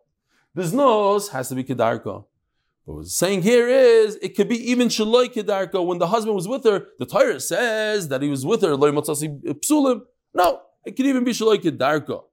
[0.53, 2.25] This nose has to be kedarka.
[2.85, 6.65] What saying here is, it could be even shaloi kedarka when the husband was with
[6.65, 6.87] her.
[6.99, 8.75] The Torah says that he was with her.
[8.75, 12.23] No, it could even be shaloi kedarka.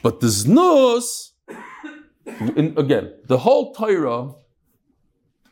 [0.00, 1.32] But this nose,
[2.24, 4.34] again, the whole Torah,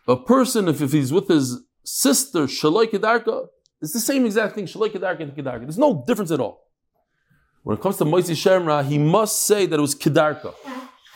[0.06, 3.48] a person, if, if he's with his sister, shaloi kedarka,
[3.80, 4.64] it's the same exact thing.
[4.66, 6.62] There's no difference at all.
[7.62, 10.54] When it comes to Moisi Shemra, he must say that it was kedarka.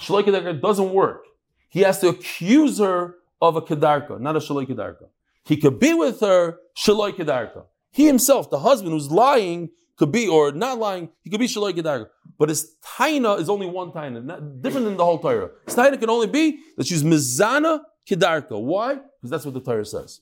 [0.01, 1.25] Shaloi kedarka doesn't work.
[1.69, 5.07] He has to accuse her of a kedarka, not a shaloi kedarka.
[5.45, 7.65] He could be with her shaloi kedarka.
[7.93, 11.11] He himself, the husband who's lying, could be or not lying.
[11.23, 12.09] He could be shaloi kedarka.
[12.39, 15.51] But his taina is only one taina, not, different than the whole Torah.
[15.67, 18.61] His taina can only be that she's mizana kedarka.
[18.61, 18.95] Why?
[18.95, 20.21] Because that's what the Torah says.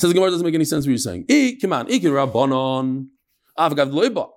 [0.00, 1.26] Says the Gemara doesn't make any sense what you're saying.
[1.60, 3.08] Come on, Ikin Rabbanon,
[3.58, 4.30] Avgav Loiba.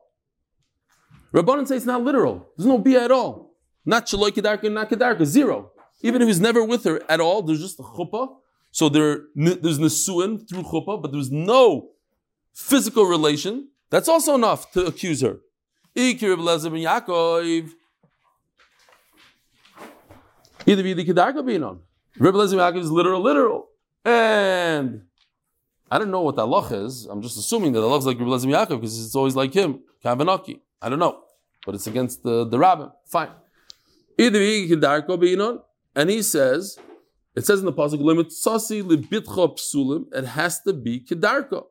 [1.33, 2.49] Rabbanon say it's not literal.
[2.57, 3.55] There's no bia at all.
[3.85, 5.71] Not Shaloi Kedarka, not Kedarka, zero.
[6.01, 8.35] Even if he's never with her at all, there's just a chuppah.
[8.71, 11.91] So there, there's Nesuin through chuppah, but there's no
[12.53, 13.69] physical relation.
[13.89, 15.39] That's also enough to accuse her.
[15.95, 16.09] Reb.
[20.65, 21.79] Either be the Kedarka Binon.
[22.19, 23.69] Reb Eliezer ben Yaakov is literal, literal.
[24.03, 25.03] And
[25.93, 27.05] I don't know what the halach is.
[27.05, 29.53] I'm just assuming that the halach is like Eliezer ben Yaakov because it's always like
[29.53, 29.81] him.
[30.03, 30.59] Kavanaki.
[30.81, 31.19] I don't know.
[31.67, 32.89] But it's against the, the rabbin.
[33.05, 33.29] Fine.
[34.17, 34.35] And
[36.09, 36.79] he says,
[37.35, 41.63] it says in the pasuk, "Limit sasi libitcha psulim." It has to be kedarka.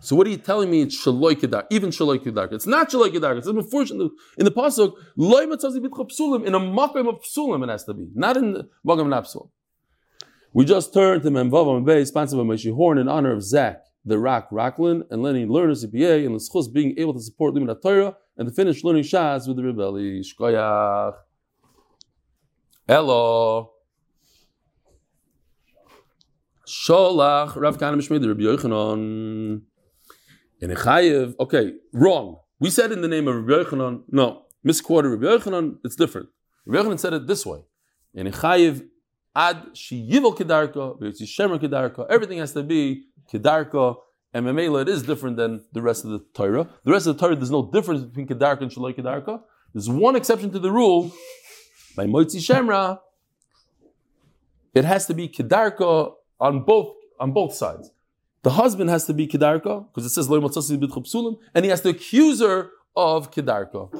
[0.00, 0.80] So what are you telling me?
[0.80, 2.54] It's shaloi kedarka, even shaloi kedarka.
[2.54, 3.38] It's not shaloi kedarka.
[3.38, 7.68] It's unfortunate in the pasuk, "Loy matzazi bitcha psulim." In a makom of psulim, it
[7.68, 9.50] has to be, not in the makom napsul.
[10.54, 14.50] We just turned to Memvav Bay, sponsored by Horn, in honor of Zach, the Rock
[14.50, 18.46] Rocklin, and letting learn a CPA and L'schus being able to support Limit Torah and
[18.46, 20.22] to finish learning Shas with the Rebelli.
[20.22, 21.14] Shkoyach.
[22.86, 23.70] Hello.
[26.66, 29.62] Sholach Rav Kana Mishmei Rabbi Yochanan
[30.60, 31.34] in a chayev.
[31.40, 32.40] Okay, wrong.
[32.60, 34.02] We said in the name of Rabbi Yochanan.
[34.08, 35.78] No, misquoted Rabbi Yochanan.
[35.82, 36.28] It's different.
[36.66, 37.60] Rabbi Yochanan said it this way:
[38.14, 38.86] in a chayev
[39.34, 42.06] ad sheyivol kedarka, shemer kedarka.
[42.08, 43.96] Everything has to be kedarka.
[44.34, 46.66] And Memela, it is different than the rest of the Torah.
[46.84, 49.42] The rest of the Torah, there's no difference between kedarka and shaloi kedarka.
[49.74, 51.12] There's one exception to the rule.
[51.94, 53.00] By Moitzi Shemra,
[54.74, 57.90] it has to be kedarka on both on both sides.
[58.42, 61.82] The husband has to be kedarka because it says lo matzasi b'tchapsulim, and he has
[61.82, 63.90] to accuse her of kedarka.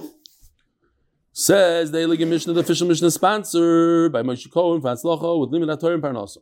[1.35, 5.95] Says the Elige Mishnah, the official Mishnah sponsor by Moshe Cohen, Fatzlocha, with Limit Torah
[5.95, 6.37] and.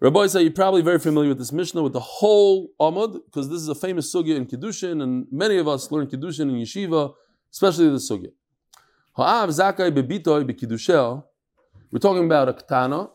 [0.00, 3.60] Rabbi say you're probably very familiar with this Mishnah, with the whole Amud, because this
[3.60, 7.12] is a famous sugya in Kiddushin, and many of us learn Kiddushin in Yeshiva,
[7.52, 8.32] especially the sugya.
[9.12, 11.22] Ha'av zakai bebitoy bekidushel.
[11.90, 13.10] We're talking about a katana.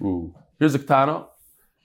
[0.00, 0.34] Ooh.
[0.58, 1.26] Here's a katana.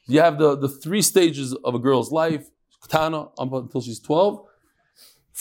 [0.06, 2.50] You have the, the three stages of a girl's life.
[2.82, 4.46] Katana until she's 12.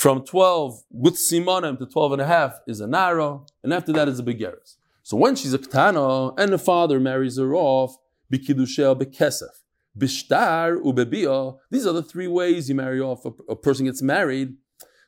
[0.02, 4.08] From 12 with simanim to 12 and a half is a nara, and after that
[4.08, 4.74] is a begeres.
[5.04, 9.62] So when she's a katana and the father marries her off, bikidushel bekesef,
[9.96, 11.56] bishtar ubebia.
[11.70, 14.56] These are the three ways you marry off a, a person gets married.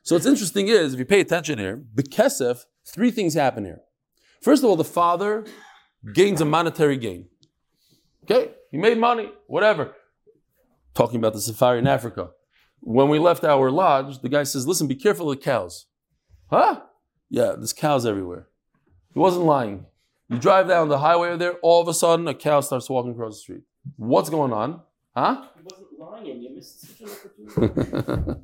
[0.03, 3.81] So what's interesting is, if you pay attention here, the kesef, three things happen here.
[4.41, 5.43] First of all, the father
[6.13, 7.25] gains a monetary gain.
[8.23, 9.93] Okay, he made money, whatever.
[10.93, 12.29] Talking about the safari in Africa.
[12.85, 15.87] When we left our lodge, the guy says, listen, be careful of the cows.
[16.51, 16.81] Huh?
[17.31, 18.47] Yeah, there's cows everywhere.
[19.11, 19.87] He wasn't lying.
[20.29, 23.13] You drive down the highway over there, all of a sudden a cow starts walking
[23.13, 23.63] across the street.
[23.95, 24.81] What's going on?
[25.17, 25.45] Huh?
[25.55, 26.43] He wasn't lying.
[26.43, 27.09] You missed such an
[27.57, 28.41] opportunity.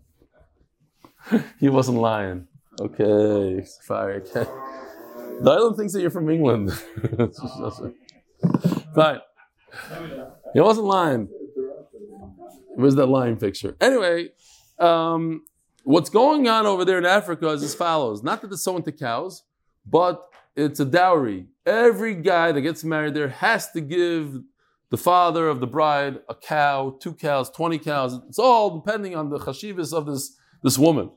[1.59, 2.47] he wasn't lying.
[2.81, 4.21] Okay, safari.
[4.21, 4.47] Okay.
[5.41, 6.71] The island thinks that you're from England.
[8.95, 9.19] Fine.
[10.55, 11.29] He wasn't lying.
[12.81, 13.75] Where's that lying picture?
[13.79, 14.29] Anyway,
[14.79, 15.43] um,
[15.83, 18.23] what's going on over there in Africa is as follows.
[18.23, 19.43] Not that it's sold to cows,
[19.85, 21.45] but it's a dowry.
[21.65, 24.41] Every guy that gets married there has to give
[24.89, 28.19] the father of the bride a cow, two cows, 20 cows.
[28.27, 31.11] It's all depending on the chashivas of this, this woman.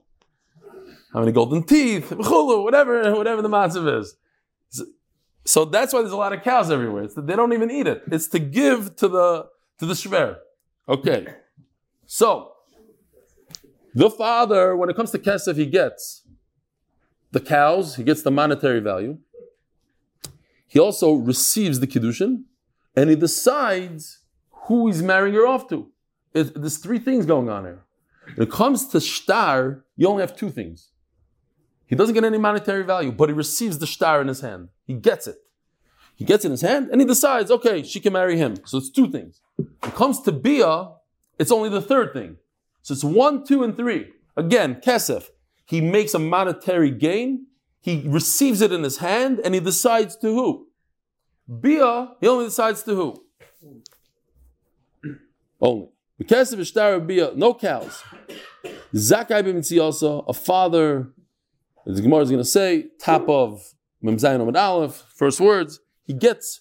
[1.13, 4.17] How many golden teeth, whatever, whatever the matzav is.
[5.45, 7.05] So that's why there's a lot of cows everywhere.
[7.05, 8.03] It's they don't even eat it.
[8.11, 9.47] It's to give to the
[9.79, 10.39] to the shver.
[10.89, 11.27] Okay.
[12.15, 12.53] So
[13.93, 16.23] the father, when it comes to kesef, he gets
[17.33, 19.19] the cows, he gets the monetary value.
[20.69, 22.45] He also receives the kiddushin,
[22.95, 24.21] and he decides
[24.67, 25.91] who he's marrying her off to.
[26.33, 27.83] It, there's three things going on here.
[28.37, 30.91] When it comes to shtar, you only have two things.
[31.89, 34.69] He doesn't get any monetary value, but he receives the shtar in his hand.
[34.87, 35.39] He gets it.
[36.15, 38.55] He gets it in his hand, and he decides, okay, she can marry him.
[38.67, 39.41] So it's two things.
[39.57, 40.91] When it comes to bia,
[41.39, 42.37] it's only the third thing.
[42.83, 44.13] So it's one, two, and three.
[44.37, 45.29] Again, kesef.
[45.67, 47.47] He makes a monetary gain.
[47.81, 50.69] He receives it in his hand, and he decides to who.
[51.61, 53.25] Bia, he only decides to who.
[55.61, 55.89] Only.
[56.23, 58.03] Kesef ishtara bia, no cows.
[58.95, 61.13] Zakai also, a father
[61.87, 66.13] the Gemara is going to say, top of Mem Zayin Omid Aleph, first words, he
[66.15, 66.61] gets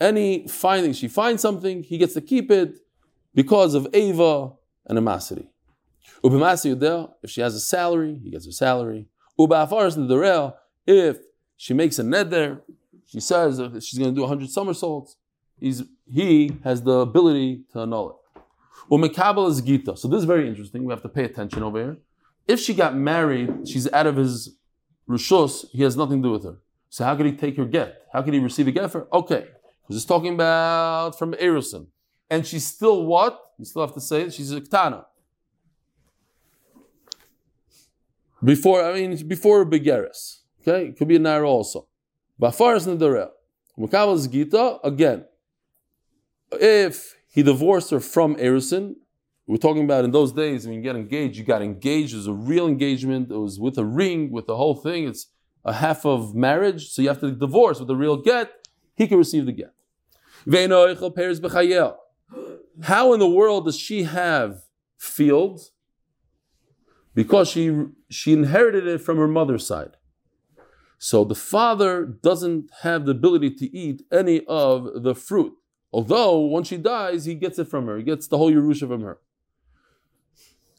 [0.00, 2.78] any finding, she finds something, he gets to keep it
[3.34, 4.52] because of Ava
[4.86, 5.48] and Amasity.
[6.24, 9.06] Ubimasi Yudel, if she has a salary, he gets her salary.
[9.38, 10.54] Ubafaris Nidarel,
[10.86, 11.18] if
[11.56, 12.60] she makes a neder,
[13.06, 15.16] she says she's going to do 100 somersaults,
[15.58, 18.42] he's, he has the ability to annul it.
[18.90, 19.96] Umekabel is Gita.
[19.96, 20.84] So this is very interesting.
[20.84, 21.98] We have to pay attention over here.
[22.48, 24.56] If she got married, she's out of his
[25.08, 26.58] rishus, he has nothing to do with her.
[26.88, 28.06] So how could he take her get?
[28.12, 29.06] How could he receive a get for?
[29.12, 29.46] Okay,
[29.82, 31.86] because it's talking about from Erison.
[32.30, 33.38] And she's still what?
[33.58, 34.32] You still have to say it.
[34.32, 35.04] She's a ktana.
[38.42, 40.38] Before, I mean, before begeris.
[40.62, 41.88] Okay, it could be a naira also.
[42.40, 43.30] Bafaras nedarel.
[43.78, 45.24] Mukabel Gita again.
[46.52, 48.96] If he divorced her from Erison,
[49.46, 52.14] we're talking about in those days when you get engaged, you got engaged.
[52.14, 53.30] It was a real engagement.
[53.30, 55.08] It was with a ring, with the whole thing.
[55.08, 55.26] It's
[55.64, 58.52] a half of marriage, so you have to divorce with a real get.
[58.94, 59.74] He can receive the get.
[62.82, 64.62] How in the world does she have
[64.98, 65.72] fields?
[67.14, 69.96] Because she she inherited it from her mother's side.
[70.98, 75.54] So the father doesn't have the ability to eat any of the fruit.
[75.92, 77.96] Although when she dies, he gets it from her.
[77.96, 79.18] He gets the whole Yerusha from her.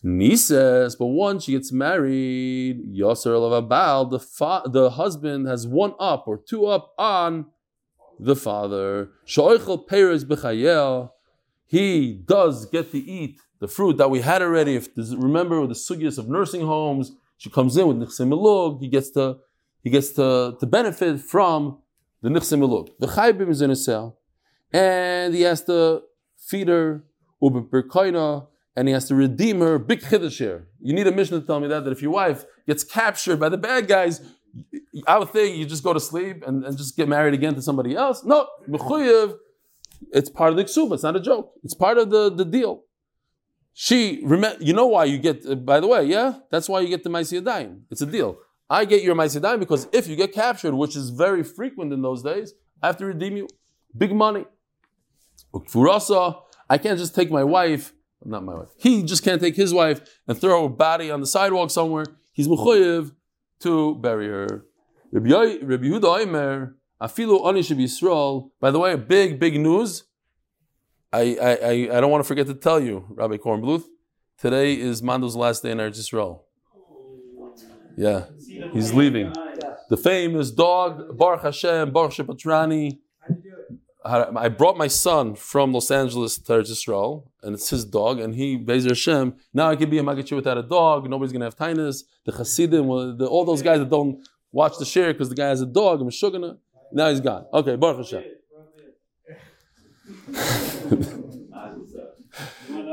[0.03, 6.27] Nises, but once she gets married, Yasser Lavabal, the fa- the husband has one up
[6.27, 7.47] or two up on
[8.19, 9.11] the father.
[9.27, 11.11] Shoichel Peres Bechayel,
[11.71, 14.75] he does get to eat the fruit that we had already.
[14.75, 19.37] If remember the sugyas of nursing homes, she comes in with nichsim he gets to
[19.81, 21.79] he gets to, to benefit from
[22.21, 24.17] the nichsim The chaybim is in a cell,
[24.73, 26.01] and he has to
[26.37, 27.05] feed her
[27.41, 30.41] uberkaina, and he has to redeem her big chiddush
[30.81, 33.47] You need a mission to tell me that that if your wife gets captured by
[33.47, 34.19] the bad guys,
[35.07, 37.61] I would think you just go to sleep and, and just get married again to
[37.61, 38.25] somebody else.
[38.25, 38.45] No,
[40.11, 40.93] it's part of the ksuba.
[40.93, 41.53] It's not a joke.
[41.63, 42.83] It's part of the, the deal.
[43.73, 44.21] She,
[44.59, 46.39] you know why you get, uh, by the way, yeah?
[46.51, 47.81] That's why you get the Maisiyadayim.
[47.89, 48.37] It's a deal.
[48.69, 52.21] I get your Maisiyadayim because if you get captured, which is very frequent in those
[52.21, 53.47] days, I have to redeem you.
[53.97, 54.45] Big money.
[55.53, 57.93] Furasa, I can't just take my wife,
[58.23, 61.27] not my wife, he just can't take his wife and throw her body on the
[61.27, 62.05] sidewalk somewhere.
[62.33, 63.11] He's mechoyev
[63.61, 64.65] to bury her.
[65.11, 68.51] Rabbi Yehuda Omer, afilu onish Yisrael.
[68.59, 70.03] By the way, big, big news.
[71.13, 73.83] I, I, I don't want to forget to tell you, Rabbi Kornbluth,
[74.37, 76.41] today is Mando's last day in Eretz Yisrael.
[77.97, 78.25] Yeah,
[78.71, 79.33] he's leaving.
[79.89, 82.99] The famous dog, Baruch Hashem, Baruch Shepatrani.
[84.03, 88.33] I brought my son from Los Angeles to Eretz Yisrael, and it's his dog, and
[88.33, 91.47] he, Bezer Hashem, now I can be a Magachir without a dog, nobody's going to
[91.47, 92.03] have tinus.
[92.25, 95.65] The Hasidim, all those guys that don't watch the share because the guy has a
[95.65, 96.57] dog, I'm Meshugana,
[96.93, 97.45] now he's gone.
[97.53, 98.23] Okay, Baruch Hashem.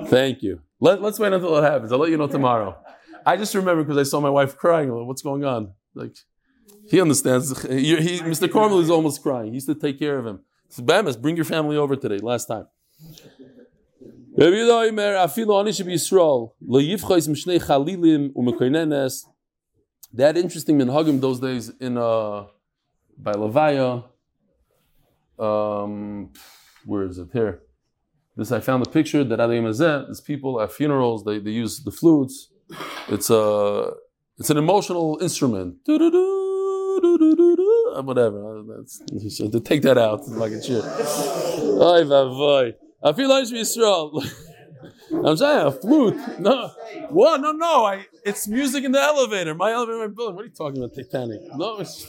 [0.06, 0.60] Thank you.
[0.80, 1.92] Let, us wait until it happens.
[1.92, 2.76] I'll let you know tomorrow.
[3.26, 4.92] I just remember because I saw my wife crying.
[5.06, 5.72] What's going on?
[5.94, 6.16] Like,
[6.88, 7.62] he understands.
[7.66, 8.50] He, he, Mr.
[8.50, 9.48] Carmel is almost crying.
[9.48, 10.40] He used to take care of him.
[10.68, 12.18] So, Bamas, bring your family over today.
[12.18, 12.66] Last time.
[20.12, 22.44] That interesting minhagim those days in uh,
[23.18, 24.04] by Levaya.
[25.38, 26.32] Um,
[26.84, 27.62] where is it here?
[28.36, 31.80] This I found a picture that Adayim Azeh, these people at funerals, they, they use
[31.82, 32.50] the flutes.
[33.08, 33.90] It's a
[34.38, 35.78] it's an emotional instrument.
[38.04, 38.62] Whatever.
[38.68, 39.02] That's,
[39.36, 40.82] so to take that out like a cheer.
[40.82, 42.74] Oy vavoy.
[43.02, 44.22] I feel like Israel.
[45.24, 46.16] I'm saying a flute.
[46.38, 46.70] No,
[47.08, 47.40] what?
[47.40, 47.84] No, no.
[47.86, 48.06] I.
[48.24, 49.54] It's music in the elevator.
[49.54, 50.36] My elevator, my building.
[50.36, 50.94] What are you talking about?
[50.94, 51.40] Titanic.
[51.56, 52.06] No, it's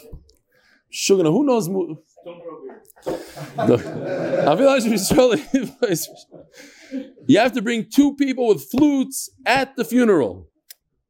[0.89, 1.23] sugar.
[1.23, 1.67] Who knows?
[1.67, 2.81] Don't grow beer.
[7.27, 10.49] you have to bring two people with flutes at the funeral.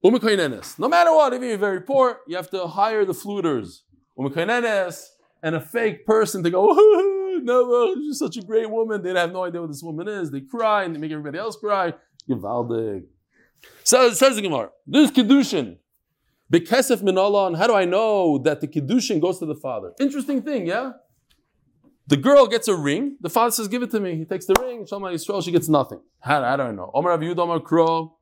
[0.01, 3.84] No matter what, if you're very poor, you have to hire the fluters.
[5.41, 6.67] And a fake person to go,
[7.43, 9.01] no, she's such a great woman.
[9.01, 10.32] They have no idea what this woman is.
[10.32, 11.93] They cry and they make everybody else cry.
[13.84, 15.77] So says the Gemara, this Kedushin.
[16.52, 19.93] Bekesef minallah, how do I know that the Kedushin goes to the father?
[20.00, 20.93] Interesting thing, yeah?
[22.08, 23.18] The girl gets a ring.
[23.22, 24.88] The father says, "Give it to me." He takes the ring.
[24.88, 25.43] Shalom Yisrael.
[25.43, 26.02] She gets nothing.
[26.22, 26.89] How, I know?
[26.95, 28.16] Omer Aviud Omer Kro.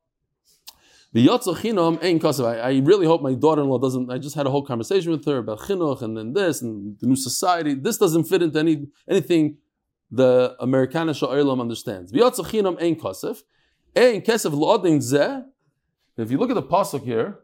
[1.15, 1.21] I
[2.83, 4.11] really hope my daughter-in-law doesn't.
[4.11, 7.07] I just had a whole conversation with her about chinuch and then this and the
[7.07, 7.73] new society.
[7.75, 9.57] This doesn't fit into any anything
[10.11, 12.11] the Americana Sha'olam understands.
[12.11, 12.17] If
[16.31, 17.39] you look at the pasuk here,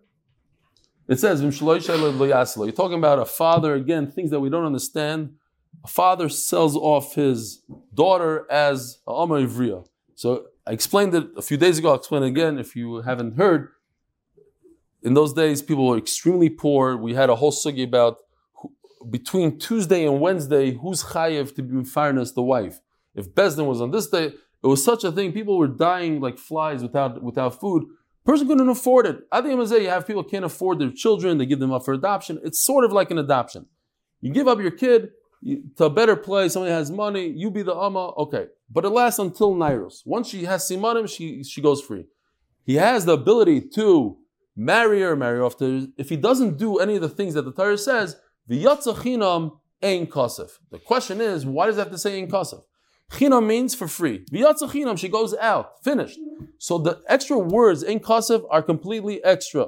[1.14, 5.36] it says You're talking about a father again, things that we don't understand
[5.84, 7.62] a father sells off his
[7.94, 9.86] daughter as Amar Ivriya.
[10.16, 13.38] So I explained it a few days ago, I'll explain it again if you haven't
[13.38, 13.70] heard.
[15.02, 16.96] In those days, people were extremely poor.
[16.96, 18.20] We had a whole sugi about
[18.54, 18.72] who,
[19.10, 22.80] between Tuesday and Wednesday, who's chayiv to be fairness the wife.
[23.14, 25.34] If Besdin was on this day, it was such a thing.
[25.34, 27.84] People were dying like flies without without food.
[28.26, 29.18] Person couldn't afford it.
[29.34, 31.38] End of the day, you have people can't afford their children.
[31.38, 32.40] They give them up for adoption.
[32.44, 33.66] It's sort of like an adoption.
[34.22, 35.10] You give up your kid,
[35.42, 38.48] you- to a better place, somebody has money, you be the Amma, okay.
[38.72, 40.04] But it lasts until Nairos.
[40.06, 42.06] Once she has Simanim, she, she goes free.
[42.66, 44.18] He has the ability to
[44.56, 47.44] marry her, marry her off to, if he doesn't do any of the things that
[47.44, 48.16] the Torah says,
[48.48, 50.60] the chinam ein kasef.
[50.72, 52.64] The question is, why does it have to say ein kasef?
[53.14, 54.26] Chinam means for free.
[54.32, 56.20] V'yatza chinam, she goes out, finished.
[56.58, 59.68] So the extra words in kasef are completely extra.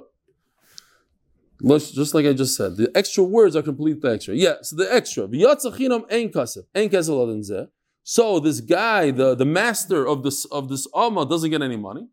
[1.64, 4.34] Just like I just said, the extra words are completely extra.
[4.34, 5.28] Yeah, so the extra.
[5.28, 6.64] V'yatza chinam ein kasef.
[6.74, 7.70] Ein kasef.
[8.04, 12.08] So this guy, the, the master of this of this Amma, doesn't get any money.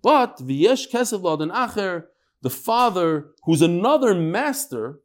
[0.00, 2.04] But v'yesh kesef laden acher,
[2.42, 5.00] the father, who's another master,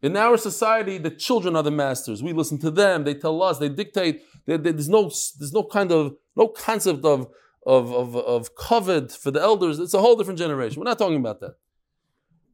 [0.00, 2.22] in our society, the children are the masters.
[2.22, 3.04] We listen to them.
[3.04, 3.58] They tell us.
[3.58, 4.22] They dictate.
[4.56, 5.02] They- there's no
[5.38, 7.28] there's no kind of no concept of
[7.66, 9.78] of of of covet for the elders.
[9.78, 10.80] It's a whole different generation.
[10.80, 11.54] We're not talking about that.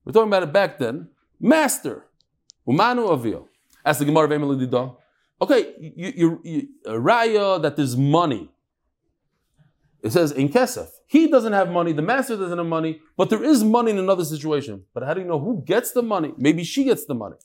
[0.05, 1.09] We're talking about it back then.
[1.41, 2.07] Master,
[2.69, 3.47] umanu avio.
[3.85, 4.69] As the Gemara of Emily
[5.43, 8.51] Okay, you, you, you, raya that there's money.
[10.03, 10.89] It says in kesef.
[11.07, 11.93] He doesn't have money.
[11.93, 14.85] The master doesn't have money, but there is money in another situation.
[14.95, 16.33] But how do you know who gets the money?
[16.37, 17.37] Maybe she gets the money.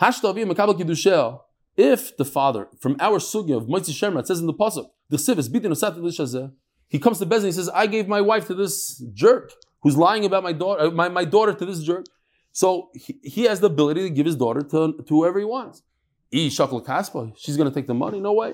[0.00, 1.40] Hashtavi makabel.
[1.76, 5.38] If the father from our sugya of Moitzi Shemra, says in the pasuk, the siv
[5.38, 6.52] is bitin osat lishazeh.
[6.88, 7.46] He comes to Bezin.
[7.46, 9.52] He says, "I gave my wife to this jerk
[9.82, 12.04] who's lying about my daughter, my, my daughter to this jerk."
[12.52, 15.82] So he, he has the ability to give his daughter to, to whoever he wants.
[16.30, 17.32] E shakal kaspa.
[17.38, 18.20] She's going to take the money.
[18.20, 18.52] No way.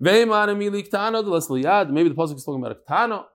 [0.00, 0.32] Maybe the
[2.16, 3.26] pasuk is talking about a ktana.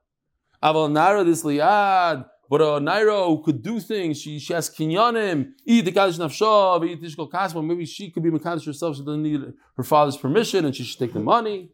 [1.25, 2.25] This liyad.
[2.49, 7.61] But a naira who could do things, she, she has kinyanim, the.
[7.61, 8.95] Maybe she could be mekadosh herself.
[8.97, 11.69] She doesn't need her father's permission, and she should take the money.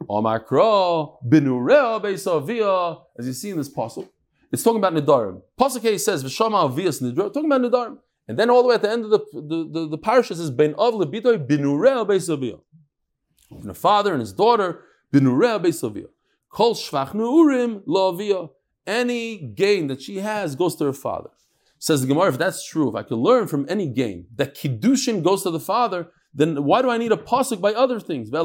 [0.00, 0.06] As
[3.26, 4.08] you see in this pasuk,
[4.52, 5.42] it's talking about nidarim.
[5.58, 7.32] Pasuk K says v'shama avias nidra.
[7.32, 7.98] Talking about nidarim,
[8.28, 10.50] and then all the way at the end of the the the, the parasha says
[10.50, 12.60] ben av lebitoy binureo beisavia.
[13.50, 16.06] And a father and his daughter binureo beisavia.
[16.48, 18.48] Kol shvach neurim lo avia.
[18.88, 21.28] Any gain that she has goes to her father.
[21.78, 25.22] Says the Gemara, if that's true, if I could learn from any gain that kiddushin
[25.22, 28.30] goes to the father, then why do I need a pasuk by other things?
[28.32, 28.42] How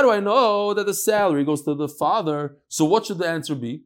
[0.00, 2.56] do I know that the salary goes to the father?
[2.68, 3.82] So what should the answer be?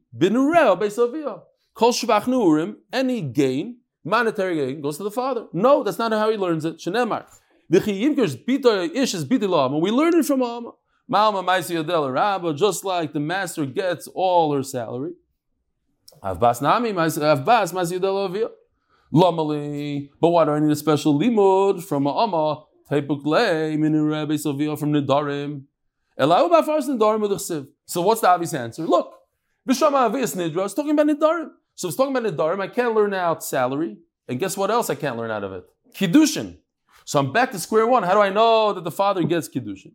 [2.93, 5.47] Any gain, monetary gain, goes to the father.
[5.53, 6.81] No, that's not how he learns it.
[6.85, 6.91] We
[9.91, 10.71] learn it from Amma.
[11.09, 15.13] Just like the master gets all her salary.
[16.23, 17.73] Avbas Nami, Avbas
[18.25, 18.49] Avia.
[19.13, 20.09] Lamali.
[20.19, 22.63] But why do I need a special limud from a Amma?
[22.89, 25.63] Taipuk Le, Minu Rabbi Sovia from Nidarim.
[26.19, 27.67] Elau Bafars Nidarim with Chsiv.
[27.85, 28.85] So what's the obvious answer?
[28.85, 29.13] Look,
[29.67, 31.49] Bishama Avias Nidra is talking about Nidarim.
[31.75, 32.59] So it's talking about Nidarim.
[32.61, 33.97] I can't learn out salary.
[34.27, 35.63] And guess what else I can't learn out of it?
[35.93, 36.57] Kiddushin.
[37.05, 38.03] So I'm back to square one.
[38.03, 39.93] How do I know that the father gets Kiddushin?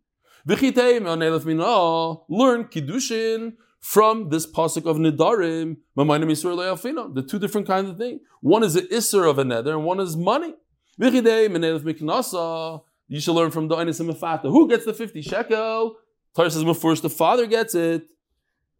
[0.48, 5.76] V'chitei me'onelef oh, mino, learn kiddushin from this pasuk of nedarim.
[5.96, 7.14] Mamayim isur le'afina.
[7.14, 8.20] The two different kinds of things.
[8.40, 10.54] One is the isser of a neder, and one is money.
[11.00, 12.82] V'chitei me'onelef oh, miknasa.
[13.08, 14.44] You should learn from the Einis Mefata.
[14.44, 15.96] Who gets the fifty shekel?
[16.34, 18.06] Torah says first the father gets it.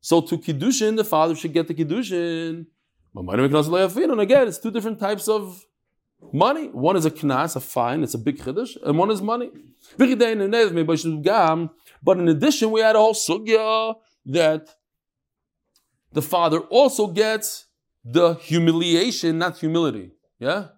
[0.01, 2.67] So to kiddushin, the father should get the kiddushin.
[3.15, 5.65] And again, it's two different types of
[6.33, 6.69] money.
[6.69, 9.51] One is a knas, a fine, it's a big chiddush, and one is money.
[9.97, 10.09] But
[12.19, 13.95] in addition, we had a whole sugya
[14.27, 14.69] that
[16.13, 17.67] the father also gets
[18.05, 20.13] the humiliation, not humility.
[20.39, 20.69] Yeah?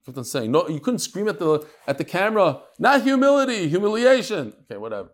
[0.00, 0.50] That's what I'm saying.
[0.50, 4.54] No, you couldn't scream at the at the camera, not humility, humiliation.
[4.62, 5.10] Okay, whatever.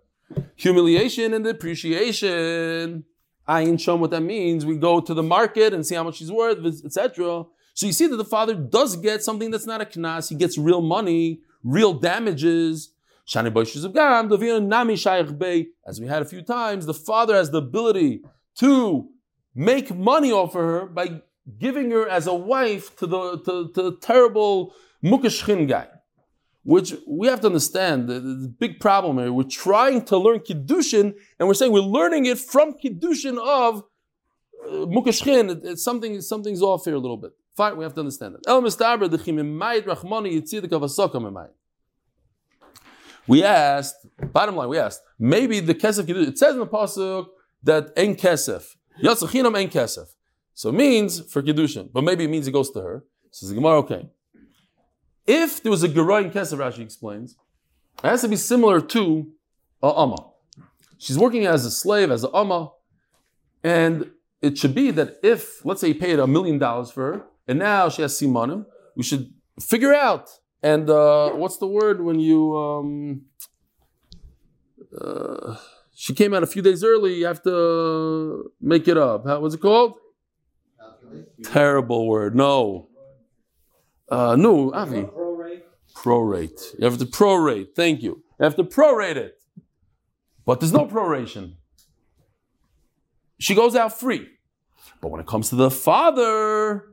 [0.56, 3.04] Humiliation and depreciation.
[3.48, 4.64] I ain't shown what that means.
[4.64, 7.44] We go to the market and see how much she's worth, etc.
[7.76, 10.30] So you see that the father does get something that's not a knas.
[10.30, 12.94] He gets real money, real damages.
[13.34, 13.44] As
[16.00, 18.22] we had a few times, the father has the ability
[18.60, 19.10] to
[19.54, 21.20] make money off of her by
[21.58, 24.72] giving her as a wife to the, to, to the terrible
[25.04, 25.88] mukashchin guy.
[26.64, 29.30] Which we have to understand, the, the big problem here.
[29.34, 33.84] We're trying to learn Kiddushin, and we're saying we're learning it from Kiddushin of
[34.64, 35.50] uh, Mukashchin.
[35.50, 37.32] It, it's something, something's off here a little bit.
[37.56, 38.46] Fine, we have to understand that.
[38.46, 41.52] El mistaber the yitzidik avasaka mimayit.
[43.26, 46.28] We asked, bottom line, we asked, maybe the kesef kiddushin.
[46.28, 47.28] It says in the pasuk
[47.62, 50.08] that en kesef yatzachinam en kesef.
[50.52, 53.04] So it means for kiddushin, but maybe it means it goes to her.
[53.30, 54.08] Says the Gemara, okay.
[55.26, 57.36] If there was a gerah in kesef, Rashi explains,
[58.04, 59.32] it has to be similar to
[59.82, 60.30] a amma.
[60.98, 62.72] She's working as a slave, as a amma,
[63.64, 64.10] and
[64.42, 67.58] it should be that if, let's say, you paid a million dollars for her, and
[67.58, 68.66] now she has simanim,
[68.96, 70.30] we should figure out.
[70.62, 72.56] And uh, what's the word when you?
[72.56, 73.22] Um,
[75.00, 75.56] uh,
[75.94, 77.14] she came out a few days early.
[77.14, 79.26] You have to make it up.
[79.26, 79.94] How, was it called?
[81.44, 82.34] Terrible word.
[82.34, 82.88] No.
[84.08, 85.02] Uh, no, Avi.
[85.02, 85.62] Prorate.
[85.94, 86.78] Prorate.
[86.78, 87.68] You have to prorate.
[87.74, 88.22] Thank you.
[88.38, 89.38] You have to prorate it.
[90.44, 91.54] But there's no proration.
[93.38, 94.28] She goes out free.
[95.00, 96.84] But when it comes to the father,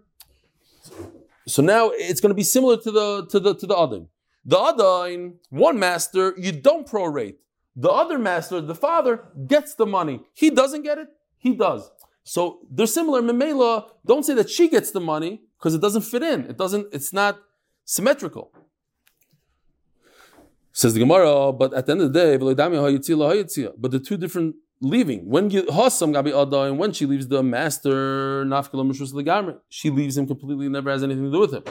[1.47, 4.05] so now it's going to be similar to the to the to the other.
[4.45, 7.35] The other, one master, you don't prorate.
[7.75, 10.21] The other master, the father, gets the money.
[10.33, 11.07] He doesn't get it.
[11.37, 11.89] He does.
[12.23, 13.21] So they're similar.
[13.21, 16.45] Memela, don't say that she gets the money because it doesn't fit in.
[16.45, 16.87] It doesn't.
[16.93, 17.39] It's not
[17.85, 18.51] symmetrical.
[20.71, 22.37] Says the Gemara, but at the end of the day,
[23.77, 25.29] but the two different leaving.
[25.29, 29.89] When you Hasam Gabi Ada, and when she leaves the master, Nafkala Mishus Legamri, she
[29.89, 31.63] leaves him completely, never has anything to do with him.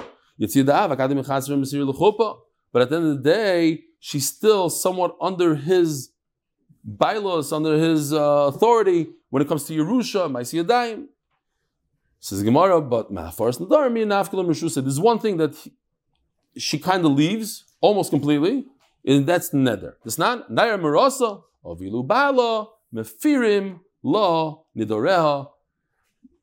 [2.73, 6.11] But at the end of the day, she's still somewhat under his
[6.89, 11.07] bailos, under his uh, authority when it comes to Yerusha, Maisi Yadayim.
[12.19, 15.73] Says Gemara, but Mahafaras Nadarmi, Nafkala Mishus, there's one thing that he,
[16.57, 18.67] she kind of leaves almost completely,
[19.05, 19.95] and that's Neder.
[20.05, 25.49] It's not Nair Marasa, Avilu Bala, Mefirim, La, Nidoreha.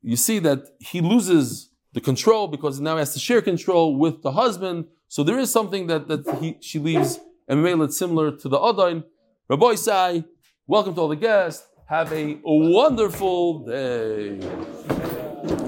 [0.02, 4.22] You see that he loses the control because now he has to share control with
[4.22, 4.86] the husband.
[5.08, 8.58] So there is something that, that he, she leaves, and maybe it's similar to the
[8.58, 9.04] Adain.
[9.48, 10.24] Rabbi Sai,
[10.66, 11.66] welcome to all the guests.
[11.86, 14.38] Have a wonderful day.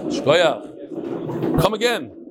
[0.08, 1.60] Shkoyach.
[1.60, 2.21] Come again.